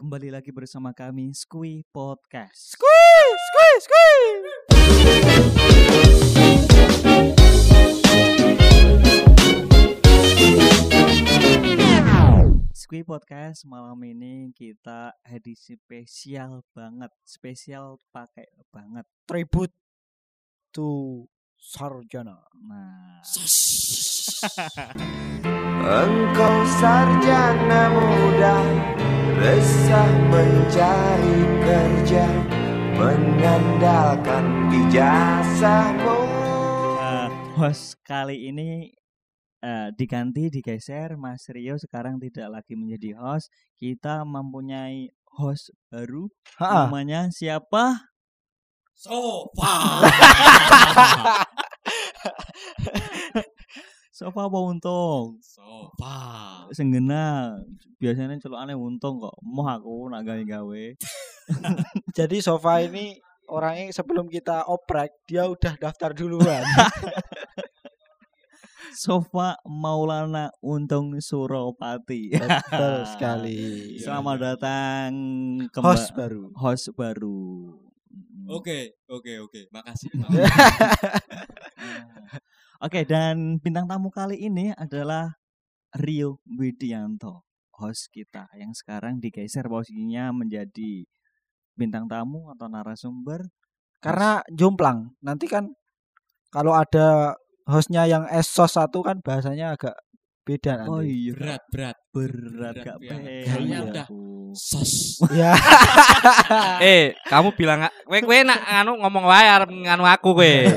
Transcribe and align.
Kembali 0.00 0.32
lagi 0.32 0.48
bersama 0.48 0.96
kami 0.96 1.28
Skui 1.36 1.84
Podcast. 1.92 2.72
Squee, 2.72 3.28
squee, 3.36 3.76
squee. 3.84 4.32
Skui 12.72 13.04
Podcast 13.04 13.68
malam 13.68 14.00
ini 14.08 14.56
kita 14.56 15.12
edisi 15.28 15.76
spesial 15.76 16.64
banget, 16.72 17.12
spesial 17.28 18.00
pakai 18.08 18.48
banget. 18.72 19.04
Tribute 19.28 19.76
to 20.72 21.28
Sarjana. 21.60 22.40
Nah, 22.56 23.20
Engkau 26.00 26.56
sarjana 26.80 27.92
muda 27.92 28.56
Resah 29.38 30.10
mencari 30.32 31.38
kerja 31.62 32.26
Mengandalkan 32.98 34.68
ijazahmu 34.74 36.18
eh, 37.00 37.28
host 37.54 37.96
kali 38.02 38.50
ini 38.50 38.90
eh, 39.64 39.88
diganti, 39.94 40.48
digeser. 40.52 41.16
Mas 41.16 41.48
Rio 41.52 41.76
sekarang 41.80 42.20
tidak 42.20 42.60
lagi 42.60 42.74
menjadi 42.76 43.16
host. 43.16 43.48
Kita 43.76 44.24
mempunyai 44.28 45.08
host 45.36 45.72
baru. 45.88 46.28
Ha, 46.60 46.88
Namanya 46.88 47.32
siapa? 47.32 48.10
Sofa. 48.92 50.04
Sofa 54.20 54.52
apa 54.52 54.58
untung? 54.60 55.40
Sofa. 55.40 56.20
Senggena 56.76 57.56
biasanya 57.96 58.36
celokane 58.36 58.76
untung 58.76 59.16
kok. 59.16 59.32
Moh 59.40 59.64
aku 59.64 60.12
nak 60.12 60.28
gawe-gawe. 60.28 60.84
jadi 62.20 62.36
Sofa 62.44 62.84
ini 62.84 63.16
orangnya 63.48 63.88
sebelum 63.96 64.28
kita 64.28 64.68
oprek 64.68 65.24
dia 65.24 65.48
udah 65.48 65.72
daftar 65.80 66.12
duluan. 66.12 66.60
Sofa 68.92 69.56
Maulana 69.64 70.52
Untung 70.60 71.16
Suropati. 71.16 72.36
Betul 72.36 72.96
sekali. 73.16 73.96
Selamat 74.04 74.36
datang 74.36 75.08
kembali 75.72 75.96
Host 75.96 76.12
baru. 76.12 76.42
host 76.60 76.86
baru. 76.92 77.40
Oke, 78.50 78.98
oke, 79.06 79.32
oke. 79.46 79.60
Makasih. 79.70 80.10
Oke, 82.80 83.04
dan 83.04 83.60
bintang 83.60 83.84
tamu 83.84 84.08
kali 84.08 84.40
ini 84.40 84.72
adalah 84.72 85.36
Rio 86.00 86.40
Widianto, 86.48 87.44
host 87.76 88.08
kita 88.08 88.48
yang 88.56 88.72
sekarang 88.72 89.20
digeser 89.20 89.68
posisinya 89.68 90.32
menjadi 90.32 91.04
bintang 91.76 92.08
tamu 92.08 92.48
atau 92.48 92.72
narasumber. 92.72 93.44
Karena 94.00 94.40
jomplang. 94.48 95.12
Nanti 95.20 95.44
kan 95.44 95.68
kalau 96.48 96.72
ada 96.72 97.36
hostnya 97.68 98.08
yang 98.08 98.24
esos 98.32 98.72
satu 98.72 99.04
kan 99.04 99.20
bahasanya 99.20 99.76
agak 99.76 100.00
beda 100.50 100.72
Oh 100.90 100.98
nanti. 100.98 101.14
iya, 101.14 101.32
berat, 101.38 101.62
berat. 101.70 101.96
berat 102.10 102.34
Berat 102.50 102.74
gak 102.82 102.96
ya. 102.98 103.14
Kayaknya 103.46 103.62
iya, 103.62 103.78
udah. 103.86 104.06
Bu. 104.10 104.50
Sos. 104.58 104.92
Ya. 105.38 105.54
eh, 106.82 107.14
kamu 107.30 107.54
bilang 107.54 107.86
kowe 108.02 108.18
kowe 108.18 108.38
nak 108.42 108.58
nganu 108.66 108.98
ngomong 108.98 109.24
wae 109.30 109.46
arep 109.46 109.70
nganu 109.70 110.02
aku 110.02 110.34
kowe. 110.34 110.54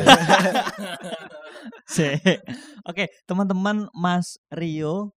Se- 1.90 2.22
Oke, 2.86 3.10
teman-teman 3.26 3.90
Mas 3.94 4.38
Rio 4.54 5.12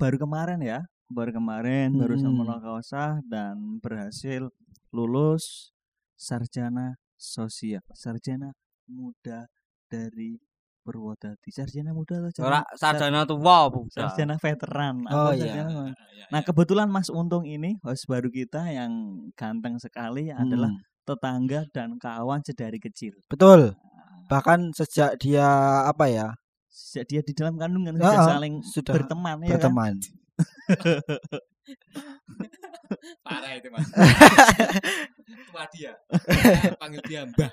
baru 0.00 0.16
kemarin 0.16 0.60
ya, 0.62 0.80
baru 1.12 1.34
kemarin 1.34 1.92
baru 1.92 2.16
sama 2.16 2.42
Hmm. 2.46 2.62
Kausa 2.62 3.20
dan 3.28 3.78
berhasil 3.78 4.48
lulus 4.90 5.70
sarjana 6.16 6.96
sosial, 7.14 7.84
sarjana 7.92 8.56
muda 8.88 9.44
dari 9.86 10.40
Purwodadi. 10.84 11.48
Sarjana 11.52 11.92
muda 11.92 12.18
atau 12.24 12.46
Ora 12.46 12.60
sarjana 12.76 13.28
tuwa 13.28 13.68
apa? 13.68 13.78
sarjana 13.92 14.34
veteran. 14.40 15.04
Oh, 15.12 15.30
iya. 15.36 15.60
sarjana 15.60 15.70
apa? 15.70 15.82
Ya, 16.16 16.24
Nah, 16.32 16.40
kebetulan 16.46 16.88
Mas 16.88 17.08
Untung 17.12 17.44
ini 17.44 17.76
host 17.84 18.06
baru 18.08 18.28
kita 18.32 18.64
yang 18.70 18.92
ganteng 19.36 19.76
sekali 19.82 20.30
adalah 20.32 20.70
Hmm, 20.72 20.80
tetangga 21.04 21.60
dan 21.74 21.98
kawan 21.98 22.40
sedari 22.46 22.78
kecil. 22.78 23.12
betul. 23.28 23.74
Bahkan 24.30 24.72
sejak 24.78 25.18
dia 25.18 25.46
apa 25.90 26.06
ya? 26.06 26.26
Sejak 26.70 27.04
dia 27.10 27.20
di 27.26 27.32
dalam 27.34 27.58
kandungan 27.58 27.98
Ah, 27.98 28.06
sudah 28.06 28.22
ah, 28.22 28.28
saling 28.38 28.54
sudah 28.62 28.94
berteman 28.94 29.36
ya 29.42 29.58
kan? 29.58 29.72
Parah 33.24 33.52
itu, 33.56 33.68
Mas. 33.70 33.86
Tua 35.50 35.64
dia. 35.70 35.92
Panggil 36.82 37.02
dia 37.06 37.22
Mbah. 37.26 37.50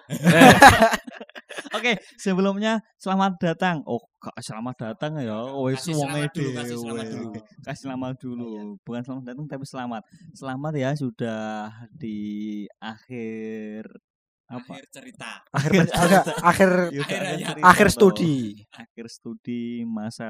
Oke, 1.78 1.98
sebelumnya 2.18 2.82
selamat 2.98 3.38
datang. 3.42 3.82
Oh, 3.86 4.02
kak 4.18 4.38
selamat 4.42 4.76
datang 4.94 5.18
ya. 5.22 5.38
Wes 5.62 5.82
Kasih 5.82 5.94
wong 5.98 6.10
selamat 6.10 6.32
dulu, 6.34 6.50
kasih 6.54 6.78
selamat 6.78 7.08
dulu. 7.08 7.30
Kasih 7.66 7.82
selamat 7.82 8.16
dulu. 8.22 8.48
Bukan 8.86 9.02
selamat 9.06 9.24
datang 9.26 9.46
tapi 9.50 9.66
selamat. 9.66 10.02
Selamat 10.34 10.74
ya 10.78 10.90
sudah 10.98 11.70
di 11.94 12.20
akhir 12.82 13.90
apa? 14.48 14.72
Akhir 14.80 14.86
cerita. 14.90 15.32
Akhir 15.52 15.72
agak 15.92 16.24
akhir 16.40 16.72
Ya, 16.94 17.04
Akhir 17.04 17.22
akhir 17.26 17.58
akhir 17.62 17.88
studi. 17.92 18.36
Akhir 18.72 19.06
studi 19.12 19.84
masa 19.84 20.30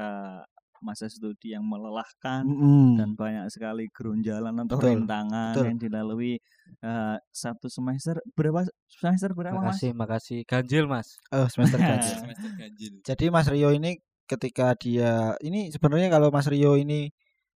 masa 0.80 1.10
studi 1.10 1.52
yang 1.52 1.64
melelahkan 1.66 2.46
Mm-mm. 2.46 2.96
dan 2.96 3.12
banyak 3.18 3.50
sekali 3.50 3.90
gerunjalan 3.90 4.54
atau 4.64 4.76
Betul, 4.78 5.02
rintangan 5.02 5.54
betul. 5.54 5.64
yang 5.68 5.78
dilalui 5.78 6.34
eh, 6.80 7.16
satu 7.30 7.66
semester 7.66 8.18
berapa 8.36 8.66
semester 8.86 9.32
berapa 9.34 9.58
mas? 9.58 9.78
Makasih, 9.78 9.90
makasih. 9.94 10.40
Ganjil, 10.46 10.84
Mas. 10.86 11.18
Oh, 11.34 11.46
semester 11.50 11.78
ganjil. 11.88 12.16
Semester 12.18 12.50
ganjil. 12.54 12.92
Jadi 13.02 13.24
Mas 13.28 13.48
Rio 13.50 13.70
ini 13.72 13.98
ketika 14.28 14.76
dia 14.76 15.32
ini 15.40 15.72
sebenarnya 15.72 16.12
kalau 16.12 16.28
Mas 16.28 16.46
Rio 16.46 16.76
ini 16.76 17.08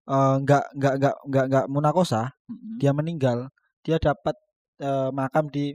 eh, 0.09 0.34
nggak 0.45 0.65
nggak 0.77 0.95
nggak 1.01 1.17
nggak 1.28 1.45
nggak 1.51 1.67
munakosa, 1.73 2.33
Mm-mm. 2.49 2.77
dia 2.81 2.93
meninggal, 2.97 3.49
dia 3.83 3.97
dapat 3.99 4.37
eh, 4.81 5.11
makam 5.11 5.49
di 5.51 5.75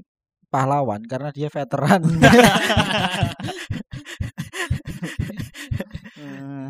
pahlawan 0.54 1.02
karena 1.10 1.34
dia 1.34 1.50
veteran. 1.50 2.06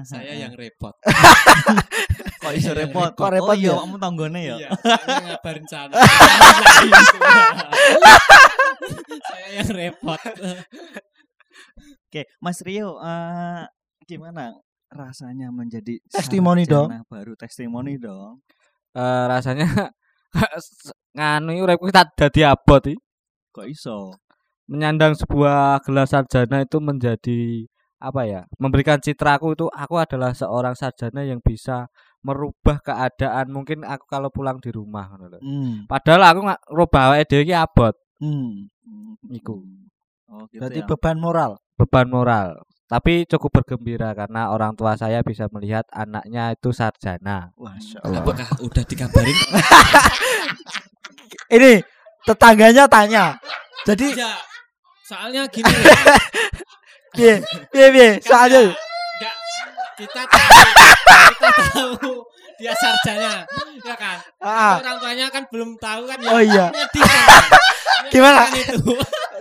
Saya 0.04 0.34
yang 0.38 0.54
repot. 0.54 0.94
kok 2.44 2.54
iso 2.54 2.72
repot 2.72 3.12
Kok 3.14 3.32
repot 3.32 3.50
oh 3.50 3.58
iya 3.58 3.72
ya? 3.72 3.80
kamu 3.80 3.96
tanggone 3.98 4.42
ya 4.42 4.56
Iya, 4.58 4.70
saya 5.00 5.20
ngabarin 5.26 5.66
sana. 5.66 5.96
Saya 9.24 9.48
yang 9.56 9.70
repot. 9.72 10.20
oke 12.04 12.22
Mas 12.38 12.60
Rio 12.62 13.00
eh, 13.00 13.64
gimana 14.04 14.52
rasanya 14.90 15.50
menjadi 15.50 15.98
Testimoni 16.06 16.64
dong. 16.64 16.92
baru 17.08 17.34
testimoni 17.34 17.96
dong 17.96 18.44
Eh 18.92 19.24
rasanya 19.26 19.66
nganu 21.12 21.50
iki 21.52 21.62
uripku 21.64 21.90
tak 21.90 22.14
dadi 22.14 22.44
abot 22.44 22.84
iki. 22.84 22.98
kok 23.50 23.66
iso 23.66 24.14
Menyandang 24.64 25.14
sebuah 25.14 25.82
gelar 25.82 26.06
sarjana 26.06 26.62
itu 26.62 26.78
menjadi 26.78 27.68
apa 28.04 28.28
ya? 28.28 28.42
Memberikan 28.60 29.00
citraku 29.00 29.56
itu 29.56 29.72
aku 29.72 29.96
adalah 29.96 30.36
seorang 30.36 30.76
sarjana 30.76 31.24
yang 31.24 31.40
bisa 31.40 31.88
merubah 32.24 32.80
keadaan 32.84 33.52
mungkin 33.52 33.84
aku 33.88 34.08
kalau 34.08 34.28
pulang 34.32 34.60
di 34.60 34.72
rumah 34.72 35.08
ngono 35.12 35.40
hmm. 35.40 35.88
Padahal 35.88 36.24
aku 36.32 36.40
nggak 36.48 36.62
rubah 36.72 37.02
awake 37.12 37.28
dhewe 37.32 37.44
iki 37.48 37.56
abot. 37.56 37.96
hmm. 38.20 38.68
Iku. 39.32 39.56
oh 40.28 40.44
gitu 40.52 40.60
Berarti 40.60 40.80
ya. 40.84 40.88
beban 40.88 41.18
moral. 41.20 41.52
beban 41.80 42.08
moral. 42.12 42.50
Tapi 42.92 43.24
cukup 43.26 43.64
bergembira 43.64 44.12
karena 44.14 44.52
orang 44.54 44.76
tua 44.76 44.94
saya 45.00 45.24
bisa 45.24 45.48
melihat 45.50 45.88
anaknya 45.90 46.54
itu 46.54 46.76
sarjana. 46.76 47.50
Masya 47.56 48.04
Apakah 48.04 48.46
udah 48.60 48.84
dikabarin? 48.86 49.34
Ini 51.56 51.82
tetangganya 52.28 52.86
tanya. 52.86 53.26
Jadi 53.88 54.14
Ya, 54.16 54.32
soalnya 55.04 55.44
gini. 55.50 55.68
piye 57.14 57.34
piye 57.70 57.88
piye 57.94 58.10
soalnya 58.22 58.62
Enggak, 58.74 59.36
kita 59.96 60.22
tahu, 60.26 60.50
kita 61.30 61.50
tahu 61.72 62.12
dia 62.58 62.74
sarjana, 62.78 63.44
ya 63.82 63.96
kan? 63.98 64.18
ah, 64.40 64.78
Orang 64.80 64.98
tuanya 65.02 65.28
kan 65.28 65.44
belum 65.52 65.76
tahu 65.82 66.06
kan? 66.06 66.18
Oh 66.32 66.40
iya. 66.40 66.70
Kan? 66.70 67.44
Gimana? 68.14 68.46
Menyedihkan 68.48 68.78
itu. 68.80 68.94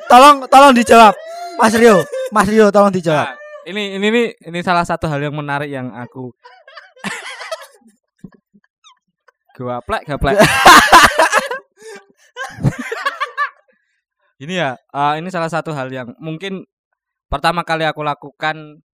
tolong 0.08 0.36
tolong 0.48 0.72
dijawab. 0.74 1.14
Mas 1.60 1.76
Rio, 1.76 2.02
Mas 2.34 2.48
Rio 2.48 2.72
tolong 2.72 2.90
dijawab. 2.90 3.30
Nah, 3.30 3.36
ini 3.68 3.94
ini 4.00 4.06
ini 4.10 4.22
ini 4.42 4.58
salah 4.64 4.82
satu 4.82 5.06
hal 5.06 5.20
yang 5.22 5.36
menarik 5.36 5.70
yang 5.70 5.92
aku 5.92 6.32
gaplek 9.54 10.02
gaplek. 10.08 10.36
ini 14.42 14.58
ya, 14.58 14.74
eh, 14.74 15.12
ini 15.22 15.28
salah 15.30 15.52
satu 15.52 15.70
hal 15.70 15.92
yang 15.92 16.10
mungkin 16.18 16.64
pertama 17.32 17.64
kali 17.64 17.88
aku 17.88 18.04
lakukan 18.04 18.84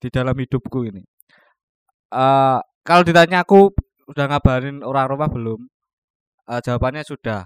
di 0.00 0.08
dalam 0.08 0.32
hidupku 0.32 0.88
ini. 0.88 1.04
Eh 2.08 2.58
kalau 2.80 3.02
ditanya 3.04 3.44
aku 3.44 3.68
udah 4.08 4.24
ngabarin 4.32 4.80
orang 4.80 5.12
rumah 5.12 5.28
belum? 5.28 5.60
Eh, 6.48 6.60
jawabannya 6.64 7.04
sudah. 7.04 7.44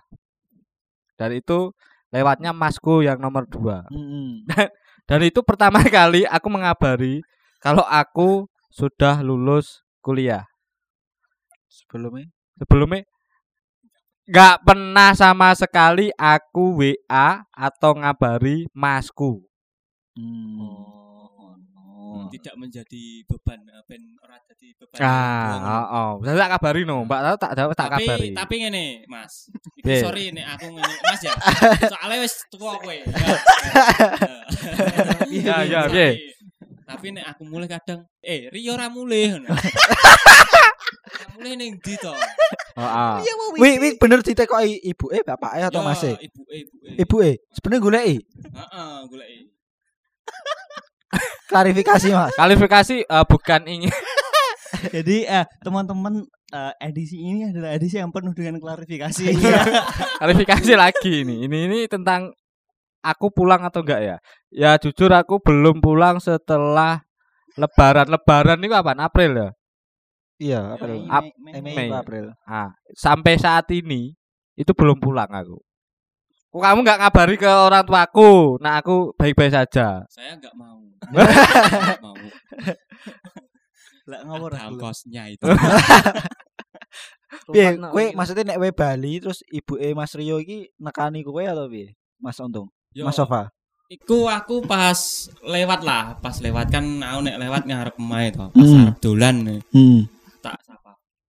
Dan 1.19 1.35
itu 1.35 1.75
lewatnya 2.15 2.55
masku 2.55 3.03
yang 3.03 3.19
nomor 3.19 3.51
dua. 3.51 3.83
Mm-mm. 3.91 4.47
Dan 5.11 5.21
itu 5.27 5.43
pertama 5.43 5.83
kali 5.91 6.23
aku 6.31 6.47
mengabari 6.47 7.19
kalau 7.59 7.83
aku 7.83 8.47
sudah 8.71 9.19
lulus 9.27 9.83
kuliah. 9.99 10.47
Sebelumnya 11.67 12.31
Sebelumnya 12.63 13.03
nggak 14.23 14.57
pernah 14.63 15.11
sama 15.19 15.51
sekali 15.59 16.15
aku 16.15 16.79
WA 16.79 17.43
atau 17.51 17.99
ngabari 17.99 18.71
masku. 18.71 19.43
Hmm. 20.15 20.59
Oh, 20.63 21.55
no. 22.19 22.29
tidak 22.29 22.55
menjadi 22.57 23.05
beban 23.25 23.61
eh, 23.63 23.83
ben 23.87 24.03
ora 24.19 24.37
jadi 24.43 24.75
beban 24.75 24.99
Ah, 24.99 25.07
buang. 25.07 25.63
oh, 25.63 25.87
oh. 25.87 26.11
Saya 26.23 26.37
tak 26.37 26.51
kabari 26.57 26.83
no, 26.83 27.05
Mbak 27.05 27.21
tahu 27.23 27.37
tak 27.39 27.51
tak, 27.53 27.65
tak 27.73 27.89
tapi 27.89 28.05
kabari. 28.05 28.29
tapi 28.35 28.55
ngene 28.61 28.85
Mas 29.07 29.49
iki 29.79 29.95
sorry 29.99 30.25
nek 30.31 30.47
aku 30.53 30.67
ngene 30.73 30.95
Mas 31.01 31.21
ya 31.21 31.33
soalnya 31.95 32.19
wis 32.21 32.35
tua 32.49 32.73
kowe 32.77 32.97
Ya, 35.33 35.65
ya, 35.65 35.81
piye? 35.89 36.37
tapi 36.83 37.09
nek 37.09 37.25
aku 37.27 37.43
mulai 37.49 37.69
kadang 37.71 38.05
eh 38.21 38.53
Rio 38.53 38.77
ora 38.77 38.87
mulai 38.87 39.33
ngono 39.33 39.49
mulai 41.35 41.53
ning 41.57 41.79
ndi 41.79 41.95
to 41.97 42.13
Oh, 42.73 42.81
ah. 42.81 43.21
Wih, 43.61 43.77
wih 43.77 43.93
bener 44.01 44.25
ditekoki 44.25 44.81
ibu 44.83 45.13
eh 45.13 45.21
bapak 45.21 45.61
eh 45.61 45.65
atau 45.69 45.85
Ya, 45.85 45.87
mas 45.87 46.01
eh? 46.05 46.17
ibu 46.19 46.41
eh 46.49 46.65
ibu 46.65 46.75
eh 46.81 46.97
Ibu 46.99 47.17
eh 47.21 47.35
sebenarnya 47.53 47.85
goleki 47.85 48.17
heeh 48.49 48.93
goleki 49.09 49.41
klarifikasi 51.53 52.09
mas. 52.17 52.33
Kualifikasi 52.33 52.97
eh, 53.05 53.25
bukan 53.29 53.61
ingin 53.69 53.93
Jadi 54.95 55.29
eh, 55.29 55.45
teman-teman 55.61 56.25
eh, 56.51 56.73
edisi 56.81 57.21
ini 57.21 57.53
adalah 57.53 57.77
edisi 57.77 58.01
yang 58.01 58.09
penuh 58.09 58.33
dengan 58.33 58.57
klarifikasi. 58.57 59.25
kualifikasi 60.21 60.73
lagi 60.75 61.29
ini. 61.29 61.45
Ini 61.45 61.59
ini 61.69 61.79
tentang 61.87 62.33
aku 63.05 63.29
pulang 63.29 63.63
atau 63.69 63.85
enggak 63.85 64.01
ya? 64.01 64.17
Ya 64.49 64.71
jujur 64.81 65.13
aku 65.13 65.39
belum 65.45 65.85
pulang 65.85 66.19
setelah 66.19 67.05
lebaran. 67.61 68.09
Lebaran 68.09 68.59
ini 68.65 68.69
kapan? 68.73 68.99
April 69.05 69.33
ya? 69.37 69.51
Iya, 70.43 70.61
April. 70.75 71.07
Mei, 71.07 71.13
Ap- 71.13 71.37
Mei, 71.39 71.53
Mei. 71.53 71.63
Mei, 71.63 71.75
Mei. 71.87 71.89
April. 71.93 72.27
Ah, 72.49 72.73
sampai 72.97 73.39
saat 73.39 73.69
ini 73.71 74.17
itu 74.57 74.73
belum 74.75 74.99
pulang 74.99 75.29
aku. 75.31 75.61
Kok 76.53 76.61
kamu 76.61 76.79
nggak 76.83 76.99
ngabari 77.01 77.37
ke 77.37 77.49
orang 77.49 77.81
tuaku? 77.83 78.61
Nah, 78.61 78.77
aku 78.77 79.17
baik-baik 79.17 79.51
saja. 79.51 80.05
saya 80.07 80.37
enggak 80.37 80.53
mau 80.53 80.85
Nggak 81.03 81.99
mau 81.99 82.13
Lah 84.05 84.21
ngawur 84.23 84.53
aku. 84.53 84.69
ongkosnya 84.77 85.31
itu 85.31 85.47
Piye, 87.49 87.81
kowe 87.81 88.03
iki- 88.03 88.13
maksudnya 88.13 88.45
nek 88.47 88.61
we 88.61 88.69
Bali 88.71 89.17
terus 89.17 89.41
ibu 89.49 89.75
eh 89.77 89.97
Mas 89.97 90.13
Rio 90.13 90.37
iki 90.37 90.69
nekani 90.77 91.25
kowe 91.25 91.41
atau 91.41 91.65
piye? 91.67 91.97
Mas 92.19 92.37
Untung, 92.37 92.69
Yo, 92.93 93.03
Mas 93.03 93.17
Sofa. 93.17 93.49
Iku 93.89 94.27
aku 94.27 94.61
pas 94.63 94.97
lewat 95.43 95.81
lah, 95.83 96.17
pas 96.17 96.37
lewat 96.39 96.69
kan 96.69 96.85
aku 96.99 97.19
nek 97.23 97.37
lewat 97.39 97.63
ngarep 97.65 97.95
pemain 97.95 98.29
to, 98.29 98.47
pas 98.49 98.63
Hmm. 98.63 98.85
arep 98.87 98.97
dolan 99.01 99.37
Hmm. 99.71 100.01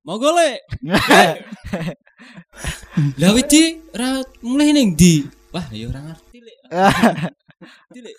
Mau 0.02 0.18
golek. 0.18 0.58
Lah 3.22 3.30
wiji 3.34 3.78
ra 3.94 4.22
mulai 4.42 4.74
ning 4.74 4.98
ndi? 4.98 5.22
Wah, 5.54 5.66
ya 5.70 5.86
ora 5.86 6.02
ngerti 6.02 6.38
lek. 6.42 6.58
Ngerti 7.62 8.00
lek. 8.02 8.16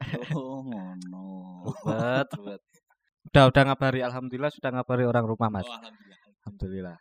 Oh, 0.32 0.64
ngono. 0.64 1.60
Bet, 1.84 2.32
bet. 2.40 2.62
Udah 3.30 3.44
udah 3.52 3.62
ngabari 3.68 4.00
alhamdulillah 4.00 4.50
sudah 4.50 4.72
ngabari 4.72 5.04
orang 5.04 5.28
rumah, 5.28 5.52
Mas. 5.52 5.68
Oh, 5.68 5.76
alhamdulillah. 5.76 6.18
Alhamdulillah. 6.40 6.98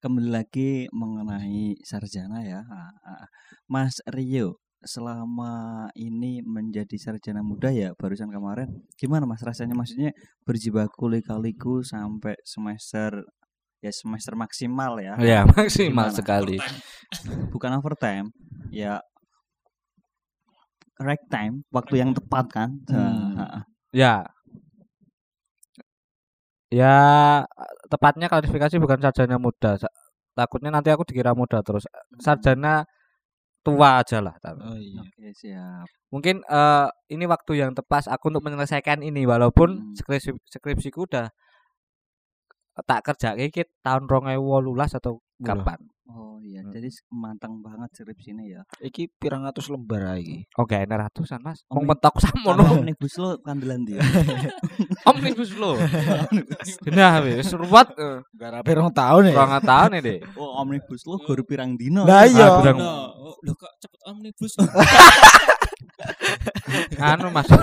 Kembali 0.00 0.30
lagi 0.32 0.88
mengenai 0.90 1.76
sarjana 1.84 2.40
ya. 2.40 2.64
Ah, 2.66 2.92
ah. 3.04 3.28
Mas 3.68 4.00
Rio, 4.08 4.64
selama 4.84 5.86
ini 5.96 6.44
menjadi 6.44 6.94
sarjana 7.00 7.40
muda 7.40 7.72
ya 7.72 7.96
barusan 7.96 8.28
kemarin 8.28 8.68
gimana 9.00 9.24
Mas 9.24 9.40
rasanya 9.42 9.72
maksudnya 9.72 10.12
berjibaku 10.44 11.08
lika-liku 11.10 11.80
sampai 11.80 12.36
semester 12.44 13.24
ya 13.84 13.92
semester 13.92 14.34
maksimal 14.34 14.98
ya. 14.98 15.14
Ya, 15.20 15.40
maksimal 15.46 16.10
Gimana? 16.10 16.16
sekali. 16.16 16.56
Bukan 17.52 17.70
overtime, 17.78 18.32
ya 18.72 19.00
right 21.00 21.22
time, 21.28 21.62
waktu 21.70 22.00
yang 22.00 22.10
tepat 22.16 22.46
kan. 22.50 22.70
Hmm. 22.88 23.36
Ah, 23.36 23.60
ah. 23.60 23.64
Ya. 23.92 24.14
Ya, 26.66 26.96
tepatnya 27.86 28.26
klarifikasi 28.26 28.74
bukan 28.82 28.98
sarjana 28.98 29.38
muda. 29.38 29.78
Takutnya 30.34 30.74
nanti 30.74 30.90
aku 30.90 31.06
dikira 31.06 31.32
muda 31.32 31.62
terus. 31.62 31.86
Sarjana 32.18 32.82
tua 33.66 33.88
aja 33.98 34.18
lah. 34.22 34.34
tapi. 34.38 34.62
Oh 34.62 34.78
iya. 34.78 35.02
Oke, 35.02 35.26
siap. 35.34 35.86
Mungkin 36.14 36.46
eh, 36.46 36.86
ini 37.10 37.24
waktu 37.26 37.52
yang 37.58 37.74
tepat 37.74 38.06
aku 38.06 38.30
untuk 38.30 38.46
menyelesaikan 38.46 39.02
ini 39.02 39.26
walaupun 39.26 39.68
Hmm. 39.82 39.94
skripsi 39.98 40.30
skripsiku 40.46 41.10
udah 41.10 41.26
tak 42.86 43.00
kerja 43.08 43.34
kayak 43.34 43.72
tahun 43.82 44.04
2018 44.06 44.94
atau. 44.94 45.18
Kapan. 45.38 45.80
Oh 46.06 46.38
iya, 46.38 46.62
Hmm. 46.62 46.70
jadi 46.70 46.86
matang 47.10 47.58
banget 47.58 47.90
skripsinya 47.92 48.46
ya. 48.46 48.62
Iki 48.78 49.10
pirang 49.18 49.42
atus 49.42 49.66
lembar 49.66 50.14
iki. 50.14 50.46
Oke, 50.54 50.78
ini 50.78 50.94
ratusan 50.94 51.42
mas. 51.42 51.66
Omni- 51.66 51.82
Mau 51.82 51.90
mentok 51.90 52.14
sama 52.22 52.54
no. 52.54 52.78
omnibus 52.78 53.18
lo 53.18 53.34
kandelan 53.42 53.82
dia. 53.82 53.98
Omnibus 55.10 55.50
lo. 55.58 55.74
Nah, 56.88 57.18
wis 57.20 57.50
ruwet. 57.50 57.90
eh, 57.98 58.22
Garape 58.32 58.70
rong 58.70 58.94
tahun 58.94 59.28
ya. 59.28 59.34
Kurang 59.34 59.58
tahun 59.60 59.90
ini 59.92 60.00
deh. 60.00 60.18
Oh, 60.38 60.62
omnibus 60.62 61.02
lo 61.04 61.18
guru 61.18 61.42
pirang 61.42 61.74
dino. 61.74 62.06
Lah 62.06 62.22
iya. 62.22 62.54
Oh, 62.54 63.34
lho 63.42 63.52
kok 63.52 63.72
cepet 63.82 64.00
omnibus. 64.06 64.54
anu 67.00 67.28
mas 67.30 67.48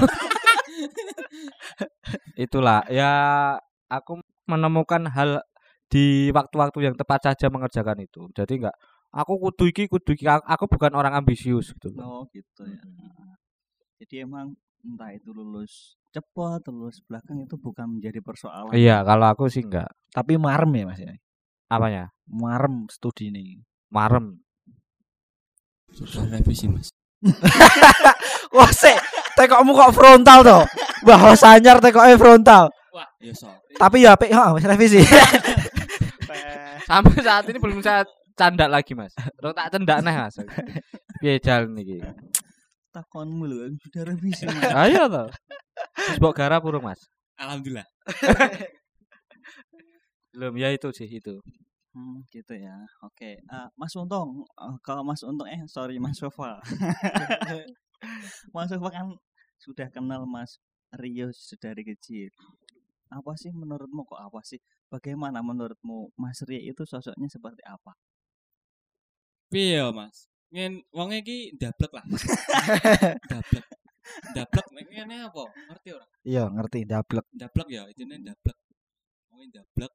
itulah 2.35 2.83
ya 2.89 3.11
aku 3.87 4.19
menemukan 4.45 5.07
hal 5.07 5.41
di 5.91 6.29
waktu-waktu 6.31 6.79
yang 6.83 6.95
tepat 6.95 7.31
saja 7.31 7.47
mengerjakan 7.51 8.01
itu 8.01 8.27
jadi 8.33 8.53
enggak 8.67 8.75
aku 9.13 9.37
kudu 9.37 9.63
iki 9.69 9.83
kudu 9.85 10.17
iki 10.17 10.25
aku, 10.25 10.41
aku 10.45 10.65
bukan 10.67 10.91
orang 10.95 11.13
ambisius 11.13 11.71
gitu 11.73 11.93
Oh, 11.97 12.25
gitu 12.33 12.65
ya. 12.65 12.81
Jadi 14.01 14.25
emang 14.25 14.51
entah 14.83 15.13
itu 15.15 15.31
lulus 15.31 15.95
cepat, 16.11 16.65
lulus 16.67 16.99
belakang 17.07 17.39
itu 17.39 17.55
bukan 17.55 17.87
menjadi 17.97 18.19
persoalan. 18.19 18.73
iya 18.73 18.99
kalau 19.01 19.29
aku 19.29 19.47
sih 19.47 19.63
enggak 19.63 19.87
Tapi 20.11 20.35
marem 20.35 20.69
ya 20.75 20.83
Mas 20.85 20.99
ya. 20.99 21.13
apanya 21.69 22.09
Marem 22.25 22.85
studi 22.89 23.29
ini. 23.29 23.61
marem 23.87 24.41
Susah 25.93 26.25
revisi, 26.25 26.65
Mas. 26.65 26.89
Wah, 28.57 28.71
sik, 28.73 28.97
tekokmu 29.37 29.77
kok 29.77 29.93
frontal 29.93 30.41
to. 30.41 30.59
Wah, 31.05 31.37
sanyar 31.37 31.77
tekoknya 31.77 32.17
frontal. 32.17 32.73
Wah, 32.89 33.05
ya 33.21 33.29
sorry. 33.33 33.61
Tapi 33.77 34.01
ya 34.01 34.17
apik, 34.17 34.33
wis 34.57 34.65
revisi. 34.65 35.01
sampai 36.93 37.21
saat 37.21 37.43
ini 37.49 37.57
belum 37.57 37.79
saya 37.79 38.03
canda 38.33 38.65
lagi 38.65 38.93
mas 38.93 39.13
Terus 39.13 39.53
tak 39.53 39.67
cendak 39.71 39.97
nih 40.01 40.13
mas 40.13 40.35
piye 41.21 41.37
jalan 41.37 41.77
iki 41.77 42.01
Takonmu 42.93 43.49
sudah 43.81 44.05
revisi. 44.05 44.45
Mas. 44.45 44.69
ayo 44.85 45.09
toh 45.09 45.27
Terus 45.97 46.17
mbok 46.21 46.33
garap 46.33 46.61
burung 46.61 46.85
mas 46.85 47.01
Alhamdulillah. 47.37 47.85
belum 50.33 50.53
ya 50.57 50.69
itu 50.69 50.89
sih 50.91 51.09
itu 51.09 51.41
Hmm, 51.93 52.25
gitu 52.33 52.57
ya. 52.57 52.73
Oke, 53.05 53.37
Ah, 53.45 53.69
Mas 53.77 53.93
Untung, 53.93 54.49
eh, 54.49 54.75
kalau 54.81 55.05
Mas 55.05 55.21
Untung 55.21 55.45
eh 55.45 55.61
sorry 55.69 56.01
Mas 56.01 56.17
Sofa. 56.17 56.57
Mas 58.49 58.65
Sofa 58.65 58.89
kan 58.89 59.13
sudah 59.61 59.93
kenal 59.93 60.25
Mas 60.25 60.57
Rio 60.97 61.29
sedari 61.29 61.85
kecil. 61.85 62.33
Apa 63.13 63.37
sih 63.37 63.53
menurutmu 63.53 64.01
kok 64.09 64.17
apa 64.17 64.41
sih? 64.41 64.57
Bagaimana 64.89 65.45
menurutmu 65.45 66.17
Mas 66.17 66.41
Rio 66.49 66.57
itu 66.57 66.81
sosoknya 66.81 67.29
seperti 67.29 67.61
apa? 67.61 67.93
Piye 69.53 69.77
ya, 69.77 69.93
Mas? 69.93 70.25
Ngen 70.49 70.81
wong 70.89 71.13
iki 71.13 71.53
ndablek 71.53 71.93
lah. 71.93 72.05
Ndablek. 73.29 73.65
Ndablek 74.33 74.85
ngene 74.89 75.15
apa? 75.29 75.43
Ngerti 75.69 75.89
ora? 75.93 76.05
Iya, 76.25 76.43
ngerti 76.49 76.79
dablek. 76.89 77.25
Ndablek 77.37 77.67
ya, 77.69 77.83
intine 77.89 78.15
ndablek. 78.17 78.57
Wong 79.29 79.41
ndablek. 79.49 79.93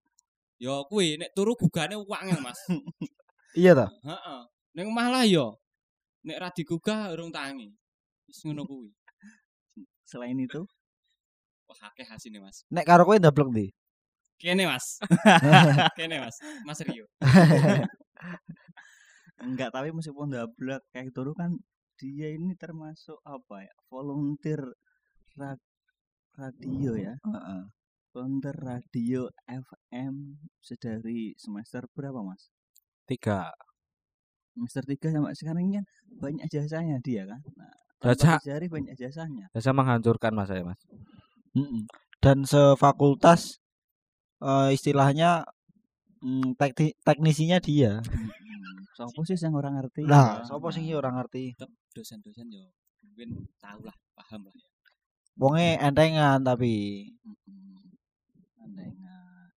Ya 0.59 0.75
kuwi 0.87 1.19
nek 1.19 1.31
turu 1.35 1.55
gugane 1.59 1.99
wangel, 1.99 2.39
Mas. 2.43 2.59
Iya 3.59 3.73
ta? 3.75 3.87
Heeh. 3.91 4.41
Ning 4.77 4.93
omah 4.93 5.09
lah 5.11 5.25
ya. 5.27 5.51
Nek 6.23 6.39
ra 6.39 6.49
digugah 6.55 7.11
urung 7.11 7.35
tangi. 7.35 7.75
Wis 8.31 8.45
ngono 8.47 8.63
kuwi. 8.63 8.91
Selain 10.07 10.39
itu, 10.39 10.63
Wah, 11.69 11.81
akeh 11.93 12.07
hasine, 12.09 12.41
Mas. 12.41 12.65
Nek 12.73 12.89
karo 12.89 13.05
kowe 13.05 13.21
dablek 13.21 13.49
ndi? 13.53 13.67
Kene, 14.41 14.65
Mas. 14.65 14.97
Kene, 15.99 16.17
Mas. 16.25 16.37
Mas 16.65 16.81
Rio. 16.81 17.05
enggak 19.39 19.71
tapi 19.71 19.95
meskipun 19.95 20.35
dablek 20.35 20.83
kayak 20.91 21.15
gitu 21.15 21.31
kan 21.37 21.55
dia 21.99 22.35
ini 22.35 22.55
termasuk 22.59 23.19
apa 23.23 23.67
ya? 23.67 23.75
Volunteer 23.91 24.63
ra- 25.39 25.67
radio 26.35 26.95
ya. 26.95 27.15
Heeh. 27.19 27.63
volunteer 28.09 28.57
radio 28.57 29.29
FM 29.47 30.15
sedari 30.59 31.37
semester 31.39 31.85
berapa 31.93 32.19
mas? 32.25 32.51
Tiga. 33.07 33.53
Semester 34.57 34.83
3 34.83 35.15
sampai 35.15 35.37
sekarang 35.39 35.63
ini 35.71 35.79
kan 35.79 35.87
banyak 36.19 36.47
jasanya 36.51 36.99
dia 37.05 37.29
kan. 37.29 37.39
Nah, 37.55 37.71
Jasa- 38.17 38.41
banyak 38.43 38.97
jasanya. 38.99 39.47
Saya 39.55 39.75
menghancurkan 39.77 40.35
mas 40.35 40.51
saya 40.51 40.67
mas. 40.67 40.81
Mm-mm. 41.59 41.83
Dan 42.19 42.47
sefakultas 42.47 43.59
eh, 44.41 44.71
istilahnya 44.75 45.43
mm, 46.23 46.55
tekni- 46.55 46.97
teknisinya 47.03 47.59
dia. 47.59 47.99
Sopo 48.95 49.23
sih 49.23 49.39
yang 49.39 49.55
orang 49.55 49.79
ngerti? 49.79 50.03
Lah, 50.07 50.43
Ya, 50.43 50.47
sopo 50.47 50.75
sih 50.75 50.83
orang 50.91 51.19
ngerti? 51.23 51.55
Dosen-dosen 51.95 52.51
yo 52.51 52.67
mungkin 53.07 53.47
tahu 53.59 53.87
lah, 53.87 53.95
paham 54.15 54.47
lah 54.47 54.55
ya. 54.55 54.67
Wonge 55.39 55.79
entengan 55.79 56.43
tapi 56.43 57.07
Mm-mm. 57.23 57.79
Andengan. 58.59 59.51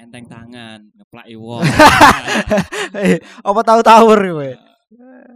Enteng 0.00 0.24
tangan, 0.24 0.80
ngeplaki 0.96 1.36
wong. 1.36 1.60
Eh, 2.92 3.16
apa 3.40 3.60
tahu 3.64 3.80
tawur 3.80 4.20
kowe? 4.20 4.50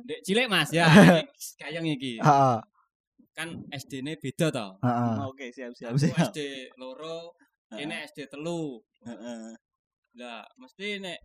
Dek 0.08 0.20
cilik 0.25 0.48
Mas 0.48 0.68
ya. 0.72 0.88
Kayang 1.60 1.84
iki. 1.88 2.20
Heeh, 2.20 2.56
Kan 3.37 3.49
SD-ne 3.69 4.16
beda 4.16 4.49
to. 4.49 4.66
heeh. 4.81 5.14
Oke, 5.28 5.47
siap 5.52 5.76
siap 5.76 5.93
Aku 5.93 6.00
siap. 6.00 6.33
SD 6.33 6.73
loro, 6.81 7.37
ini 7.76 7.93
SD 8.09 8.33
telu. 8.33 8.81
Heeh. 9.05 9.52
Lah, 10.16 10.40
mesti 10.57 10.97
nek 10.97 11.21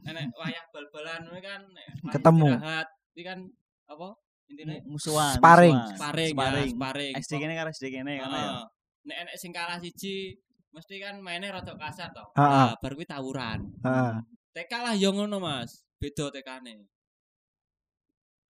nek 0.00 0.32
wayah 0.32 0.64
bal-balan 0.72 1.28
kan 1.38 1.60
nek 1.68 1.86
Ketemu. 2.08 2.48
istirahat, 2.56 2.88
iki 3.12 3.22
kan 3.22 3.38
apa? 3.84 4.08
Intine 4.46 4.78
Musuhan. 4.86 5.36
Sparring. 5.36 5.74
musuhan. 5.76 5.98
sparring, 5.98 6.32
Sparring. 6.32 6.70
ya, 6.70 6.76
sparring. 6.78 7.12
SD 7.20 7.32
kene 7.36 7.52
karo 7.52 7.68
SD 7.68 7.84
kene 7.92 8.12
kan 8.16 8.28
ya. 8.30 8.40
Heeh. 8.40 8.62
Nek 9.06 9.16
enek 9.28 9.36
sing 9.36 9.52
kalah 9.52 9.76
siji, 9.76 10.32
mesti 10.72 10.94
kan 10.98 11.20
mainnya 11.20 11.52
rada 11.52 11.76
kasar 11.76 12.08
to. 12.16 12.24
Heeh. 12.32 12.66
Nah, 12.72 12.80
bar 12.80 12.92
kuwi 12.96 13.04
tawuran. 13.04 13.60
Heeh. 13.84 14.14
TK 14.56 14.72
lah 14.72 14.94
yo 14.96 15.12
ngono, 15.12 15.36
Mas. 15.36 15.84
Beda 16.00 16.32
TK-ne. 16.32 16.80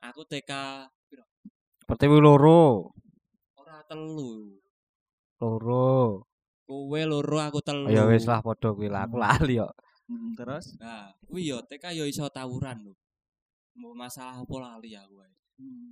Aku 0.07 0.23
TK 0.23 0.52
piro? 1.11 1.25
Pertiwi 1.87 2.19
loro. 2.19 2.90
Ora 3.62 3.78
telu. 3.87 4.59
Loro. 5.38 6.26
Kowe 6.66 7.00
loro 7.07 7.38
aku 7.38 7.62
telu. 7.62 7.87
Ya 7.95 8.02
wis 8.11 8.26
lah 8.26 8.43
padha 8.43 8.75
kuwi 8.75 8.90
lah. 8.90 9.07
Aku 9.07 9.16
lali 9.23 9.62
kok. 9.62 9.71
Mm, 10.11 10.35
Terus 10.35 10.75
Nah, 10.83 11.14
kuwi 11.31 11.47
yo 11.50 11.62
TK 11.62 11.95
yo 11.95 12.05
iso 12.11 12.26
tawuran 12.26 12.83
lho. 12.83 12.95
Mau 13.78 13.95
masalah 13.95 14.43
apa 14.43 14.55
lali 14.59 14.99
aku 14.99 15.23
ae. 15.23 15.31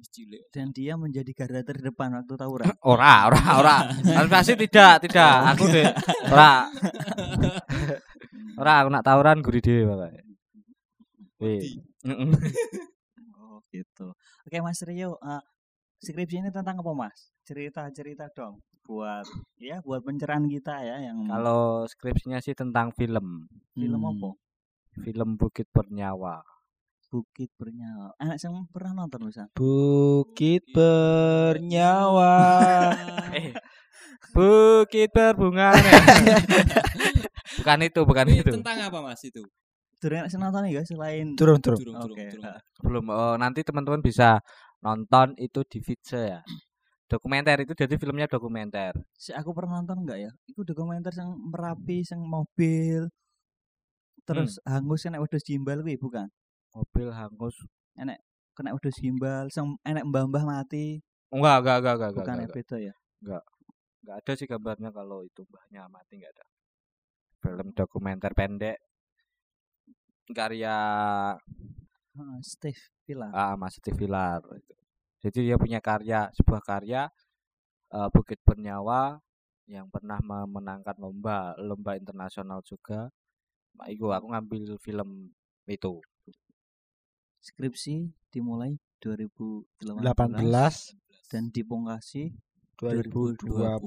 Wis 0.02 0.10
cilik. 0.12 0.42
dan 0.52 0.74
dia 0.76 0.92
menjadi 0.98 1.30
garda 1.32 1.62
terdepan 1.64 2.12
waktu 2.18 2.34
tawuran. 2.36 2.68
Ora, 2.92 3.30
ora, 3.32 3.42
ora. 3.56 3.76
Harus 3.88 4.28
pasti 4.28 4.58
tidak, 4.60 5.00
tidak. 5.08 5.56
Aku 5.56 5.64
deh. 5.72 5.88
Ora. 6.28 6.68
Ora 8.60 8.72
aku 8.82 8.88
nak 8.92 9.06
tawuran 9.06 9.40
guri 9.40 9.62
dhewe 9.64 9.88
Bapak. 9.88 10.10
Wih. 11.40 11.80
Heeh. 12.04 12.28
Oh 13.40 13.58
gitu. 13.72 14.12
Oke 14.44 14.58
Mas 14.60 14.84
Rio, 14.84 15.16
eh, 15.18 15.42
skripsi 16.00 16.42
ini 16.42 16.50
tentang 16.50 16.80
apa 16.80 16.92
Mas? 16.92 17.30
Cerita-cerita 17.44 18.30
dong 18.32 18.58
buat 18.84 19.24
ya 19.56 19.80
buat 19.80 20.04
pencerahan 20.04 20.44
kita 20.44 20.76
ya 20.84 21.08
yang 21.08 21.24
Kalau 21.24 21.88
skripsinya 21.88 22.36
sih 22.44 22.52
tentang 22.52 22.92
film. 22.92 23.48
film 23.72 24.00
Hmm. 24.00 24.10
apa? 24.12 24.30
Film 25.00 25.28
Bukit 25.40 25.66
Bernyawa. 25.72 26.44
Bukit 27.08 27.48
Bernyawa. 27.56 28.12
Anak 28.20 28.36
yang 28.42 28.66
pernah 28.68 28.92
nonton 29.06 29.24
Lusan? 29.24 29.48
Bukit 29.56 30.66
bernyawa. 30.74 32.34
Eh. 33.38 33.54
Bukit 34.34 35.14
berbunga. 35.14 35.70
bukan 37.62 37.78
itu, 37.86 38.00
bukan 38.02 38.26
Kuwi 38.26 38.42
itu. 38.42 38.50
tentang 38.58 38.78
apa 38.82 38.98
Mas 38.98 39.22
itu? 39.22 39.46
Durung 40.02 40.20
enak 40.20 40.28
sing 40.28 40.42
nonton 40.42 40.66
ya 40.68 40.82
selain 40.84 41.32
Turun 41.38 41.62
turun. 41.62 41.78
Oke. 42.02 42.34
durung. 42.34 42.44
Belum. 42.82 43.04
Oh, 43.14 43.34
nanti 43.38 43.62
teman-teman 43.64 44.02
bisa 44.02 44.42
nonton 44.84 45.32
itu 45.40 45.64
di 45.64 45.80
Vitze 45.80 46.20
ya. 46.36 46.40
Dokumenter 47.08 47.64
itu 47.64 47.72
jadi 47.72 47.96
filmnya 47.96 48.28
dokumenter. 48.28 48.92
si 49.16 49.32
aku 49.32 49.56
pernah 49.56 49.80
nonton 49.80 50.04
enggak 50.04 50.18
ya? 50.28 50.30
Itu 50.44 50.60
dokumenter 50.64 51.12
yang 51.16 51.32
merapi, 51.48 52.04
yang 52.04 52.20
mobil. 52.20 53.08
Terus 54.28 54.60
hangus 54.68 55.04
kena 55.04 55.20
wedhus 55.20 55.44
gimbal 55.44 55.80
kuwi 55.80 55.96
bukan? 55.96 56.28
Mobil 56.76 57.08
hangus. 57.12 57.56
Kena 57.96 58.70
wedhus 58.76 58.96
gimbal, 59.00 59.48
sing 59.48 59.76
enek 59.84 60.04
mbah-mbah 60.08 60.44
mati. 60.44 61.00
Enggak, 61.32 61.64
enggak, 61.64 61.76
enggak, 61.80 61.94
enggak, 61.94 62.08
enggak. 62.08 62.24
Bukan 62.24 62.34
ya 62.34 62.40
enggak. 62.40 62.56
beda 62.56 62.76
ya. 62.76 62.94
Enggak 63.24 63.44
ada 64.04 64.32
sih 64.36 64.44
gambarnya 64.44 64.90
kalau 64.92 65.24
itu 65.24 65.40
mbahnya 65.48 65.88
mati 65.88 66.20
enggak 66.20 66.32
ada. 66.36 66.44
Film 67.40 67.68
dokumenter 67.76 68.32
pendek 68.32 68.76
karya 70.32 70.76
Steve 72.40 72.80
Pilar. 73.04 73.30
ah, 73.32 73.54
Mas 73.60 73.76
Steve 73.76 73.96
Vilar 73.96 74.40
itu. 74.56 74.74
Jadi 75.24 75.38
dia 75.48 75.56
punya 75.56 75.80
karya 75.80 76.28
sebuah 76.36 76.60
karya 76.60 77.08
eh, 77.92 78.08
Bukit 78.12 78.40
Bernyawa 78.44 79.20
yang 79.64 79.88
pernah 79.88 80.20
memenangkan 80.20 80.96
lomba 81.00 81.56
lomba 81.56 81.96
internasional 81.96 82.60
juga. 82.60 83.08
Nah, 83.74 83.88
itu 83.88 84.12
aku 84.12 84.26
ngambil 84.28 84.76
film 84.80 85.32
itu. 85.64 86.00
Skripsi 87.40 88.12
dimulai 88.32 88.76
2018 89.00 90.00
18 90.00 91.28
dan 91.28 91.52
dipungkasi 91.52 92.32
2020 92.80 93.80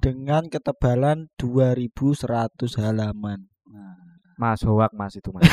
dengan 0.00 0.42
ketebalan 0.48 1.28
2100 1.40 2.80
halaman. 2.80 3.48
nah 3.68 4.11
Mas 4.42 4.66
Hoak 4.66 4.90
Mas 4.90 5.14
itu 5.14 5.30
Mas. 5.30 5.46